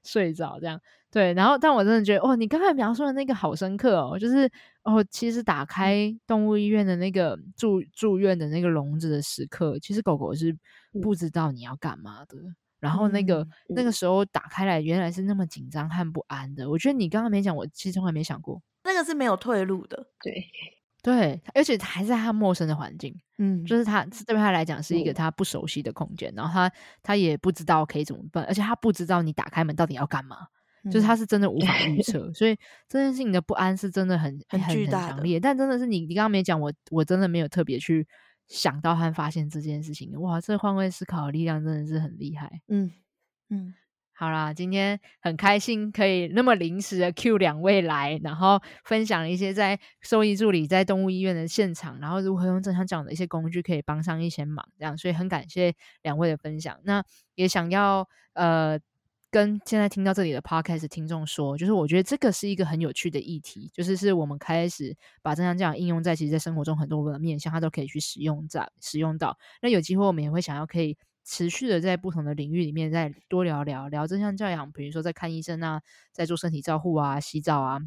[0.03, 0.77] 睡着，这样。
[1.13, 4.49] 对，然后，但我真的觉得，哦，你刚才描述的那个好深刻哦，就是
[4.81, 10.57] 哦，其实打开动物医院的那个住住院的那个笼子的时刻，其实狗狗是
[11.03, 12.35] 不知道你要干嘛的。
[12.39, 16.67] 嗯、然后那个、嗯、那个时候打开来，原来是那么紧张和不安的。
[16.67, 20.03] 我觉得你刚刚没讲，我其实从来没想过，那个是没有退路的。
[20.19, 20.43] 对
[21.03, 26.71] 对，而且还在他陌生的环境，嗯，就是他对他来讲是一个他不熟悉的空间，嗯、然后他
[27.03, 30.47] 他也不知道可以怎么办，而且他不知道你打开门到底要干嘛。
[30.91, 32.57] 就是他是真的无法预测， 嗯、所以
[32.89, 35.39] 这件事情的不安是真的很很巨大、很强烈。
[35.39, 38.05] 但真的是你，你刚刚没讲，我我真的没有特别去
[38.49, 40.11] 想到和发现这件事情。
[40.21, 42.61] 哇，这换位思考的力量真的是很厉害。
[42.67, 42.91] 嗯
[43.49, 43.73] 嗯，
[44.13, 54.97] 好啦，今天很开心可以那么临时的 Q 两位来，然后分享一些在兽医助理在动物医院的现场，然后如何用正常讲的一些工具可以帮上一些忙，这样。
[54.97, 56.77] 所以很感谢两位的分享。
[56.83, 57.01] 那
[57.35, 58.77] 也想要呃。
[59.33, 69.35] 跟现在听到这里的 podcast 听众说，就是我觉得这个是一个很有趣的议题，就是是我们开始把正向教养应用在其实，在生活中很多的面向，它都可以去使用在使用到。
[69.59, 75.81] 那有机会，我们也会想要可以持续的在不同的领域里面再多聊聊聊正向教养，比如说在看医生啊，
[76.11, 77.79] 在做身体照护啊，洗澡啊。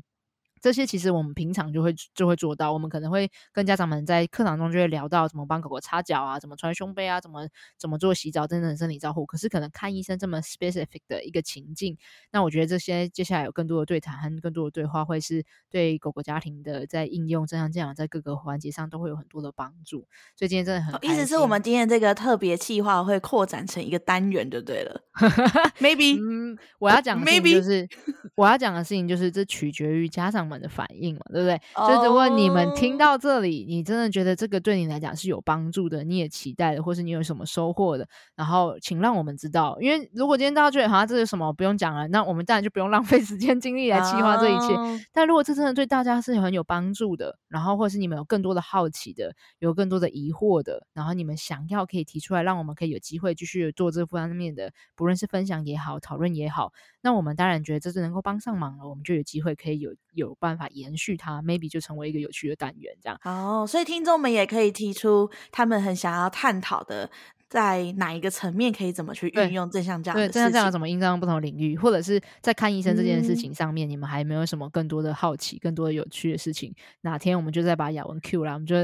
[0.67, 7.47] 这些其实我们平常就会就会做到，我们可能会跟家长们在课堂中就会聊到怎么帮狗狗擦脚啊，怎么穿胸背啊，怎么
[7.79, 9.25] 怎么做洗澡，真正的身体照护。
[9.25, 11.97] 可是可能看医生这么 specific 的一个情境，
[12.33, 20.09] 那我觉得这些接下来有更多的对谈和更多的对话，会是对狗狗家庭的在应用正向教养在各个环节上都会有很多的帮助。
[20.35, 25.01] 所以今天真的很意思是我们今天这个特别计划会扩展成一个单元就对了。
[25.79, 28.31] Maybe，嗯，我要讲的事情就是 Maybe.
[28.35, 31.61] 我要讲的事情就是这取决于家长们的反应嘛，对不对？
[31.75, 39.77] 所以如果你们听到这里，你真的觉得这个对你来讲是有帮助的，你也期待的，或是你有什么收获的，然后请让我们知道。
[39.81, 44.75] 因为如果今天大家觉得好像这是什么不用讲了，那我们当然就不用浪费 时间精力来计划这一切。
[44.75, 45.01] Oh.
[45.13, 63.21] 但如果这真的对大家是很有帮助的，然后或是你们有更多的好奇的，有更多的疑惑的，然后你们想要可以提出来，让我们可以有机会继续做这方面的，不论是分享也好，讨论也好，那我们当然觉得这是能够帮上忙了，我们就有机会可以有有办法延续它，maybe 就成为一个有趣的单元这样。
[63.23, 67.11] 哦，所以听众们也可以提出他们很想要探讨的。
[67.49, 70.17] 在哪一个层面可以怎么去运用正向教养？
[70.17, 76.75] 对，正向教养怎么应用不同领域，或者是在看医生这件事情上面，嗯、你们还没有什么更多的好奇、更多的有趣的事情？
[77.03, 78.75] 哪天我们就再把雅文 Q 来，我们就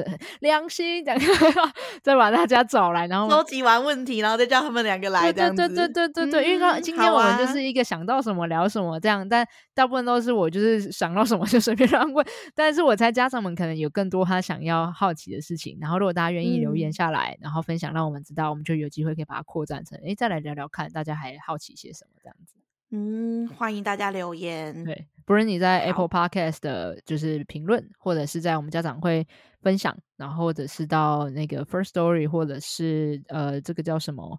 [0.40, 1.18] 良心讲，
[2.02, 5.32] 再把大家找来，然后收集完问题，然后再叫他们两个来。
[5.32, 9.44] 对对对对对对，嗯、因为刚今天我们就是一个想到什么聊什么这样，啊、但
[9.74, 12.24] 大部分都是我就是想到什么就随便乱问。
[12.54, 18.51] 但是我猜家长们可能有更多他想要好奇的事情，然后如果大家愿意留言下来，嗯、然后分享，让我们知道。
[18.52, 22.54] 我们就有机会可以把它扩展成，哎，再来聊聊看，大家还好奇些什么这样子。
[22.90, 24.84] 嗯，欢迎大家留言。
[24.84, 29.26] 对，不论你在 Apple Podcast 的就是评论，或者是在我们家长会
[29.62, 34.38] 分享，然后或者是到那个 First Story，或者是呃，这个叫什么？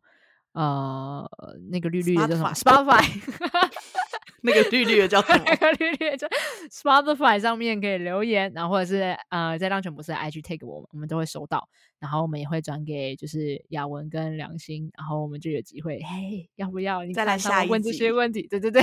[0.52, 1.28] 呃，
[1.72, 3.02] 那个绿绿的叫什么？Spotify。
[4.44, 5.44] 那个绿绿的叫什么？
[5.46, 6.28] 那 个绿绿的叫
[6.70, 11.68] Spotify 上面可以留言，然后或者是呃，在浪犬博士的 IG take 我们，我们都会收到，
[12.00, 18.46] 然后我们也会转给就是雅文跟良心，然后我们就有机会，嘿，要不要你再来下一问这些问题？
[18.48, 18.82] 对对对。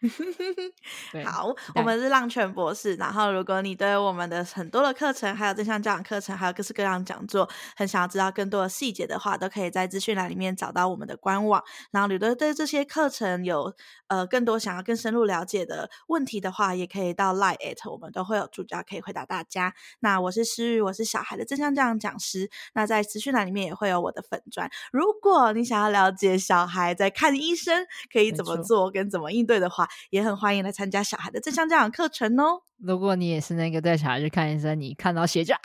[1.24, 2.94] 好，我们是浪犬博士。
[2.94, 11.62] 然后，如果你对我们的很多的课程，还有正向教养课程，还有各式各样讲座，很想要知道更多的细节的话，都可以在资讯栏里面找到我们的官网。
[11.90, 13.74] 然后，你对对这些课程有
[14.06, 19.74] 呃更多想要更深入了解的问题的话，也可以到 Line at，我们都会有助教可以回答大家。
[20.00, 22.48] 那我是诗雨，我是小孩的正向教养讲师。
[22.74, 24.70] 那在资讯栏里面也会有我的粉砖。
[24.92, 32.62] 如果你想要了解小孩在看医生可以怎么做跟怎么应对的话，也很欢迎来参加小孩的正向教养课程哦。
[32.78, 35.58] 如果你也是那个带小孩去看医生，你看到血就啊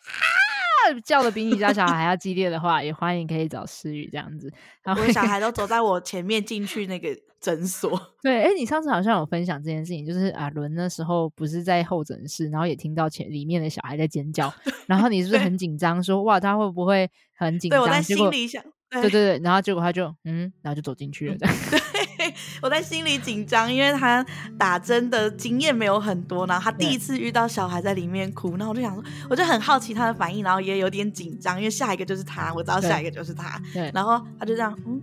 [1.06, 4.52] 叫的比你家小孩还要激烈的话，也欢迎可以找思雨这样子。
[4.84, 7.08] 然后我小孩都 走在我前面进去那个
[7.40, 7.98] 诊所。
[8.22, 14.54] 对，哎，你上次好像有分享这件事情，就是阿伦那时候不是在候诊室，然后也听到前里面的小孩在尖叫，
[14.88, 17.80] 然后你是不是很紧张，说哇他会不会很紧张？
[17.80, 18.62] 对，我在心里想。
[19.02, 21.56] 对对对，然后结果他就嗯，然后就走进去了，这样。
[21.72, 24.26] 对，我在心里紧张，因为他
[24.58, 35.02] 打针的经验没有很多，然后他第一次遇到小孩在里面哭，然后我就想说，我就很好奇他的反应，然后也有点紧张，因为下一个就是他，我知道下一个就是他，对，然后他就这样，嗯，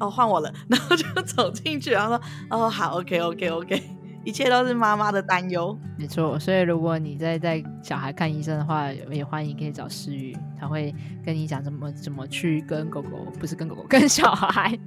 [0.00, 3.76] 哦，换我了， 然后就走进去，然后说，哦，好，OK，OK，OK。
[3.76, 3.99] Okay, okay, okay.
[4.22, 6.38] 一切都是妈妈的担忧，没错。
[6.38, 10.94] 所以如果你在带小孩看医生的话，也欢迎可以找诗雨，他会
[11.24, 14.78] 跟你讲怎么怎么去跟狗狗，不是跟狗狗，跟小孩，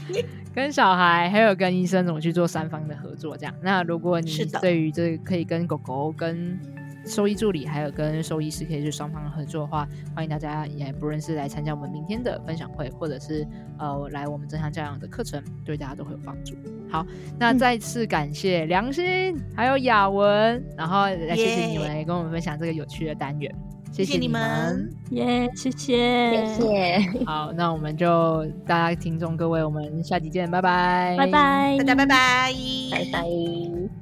[0.54, 3.36] 跟小孩，还有跟医生怎么去做三方的合作。
[3.36, 4.30] 这样，那如果你
[4.60, 6.58] 对于这个可以跟狗狗跟
[7.06, 13.46] 兽医助理还有跟兽医师可以是双方合作的话，欢迎大家也不论是来参加我们明天的分享会，或者是
[13.78, 16.54] 呃来我们正向教养的课程，对大家都会有帮助。
[16.90, 17.06] 好，
[17.38, 23.50] 那再次感谢良心、嗯、还有雅文，然后来谢谢你们跟我们分享这个有趣的单元，
[23.90, 27.24] 谢谢你们，耶，谢谢，谢谢。
[27.24, 32.52] 好，那我们就大家听众各位，我们下集见，拜拜，拜拜，大家拜拜，
[32.90, 34.01] 拜拜。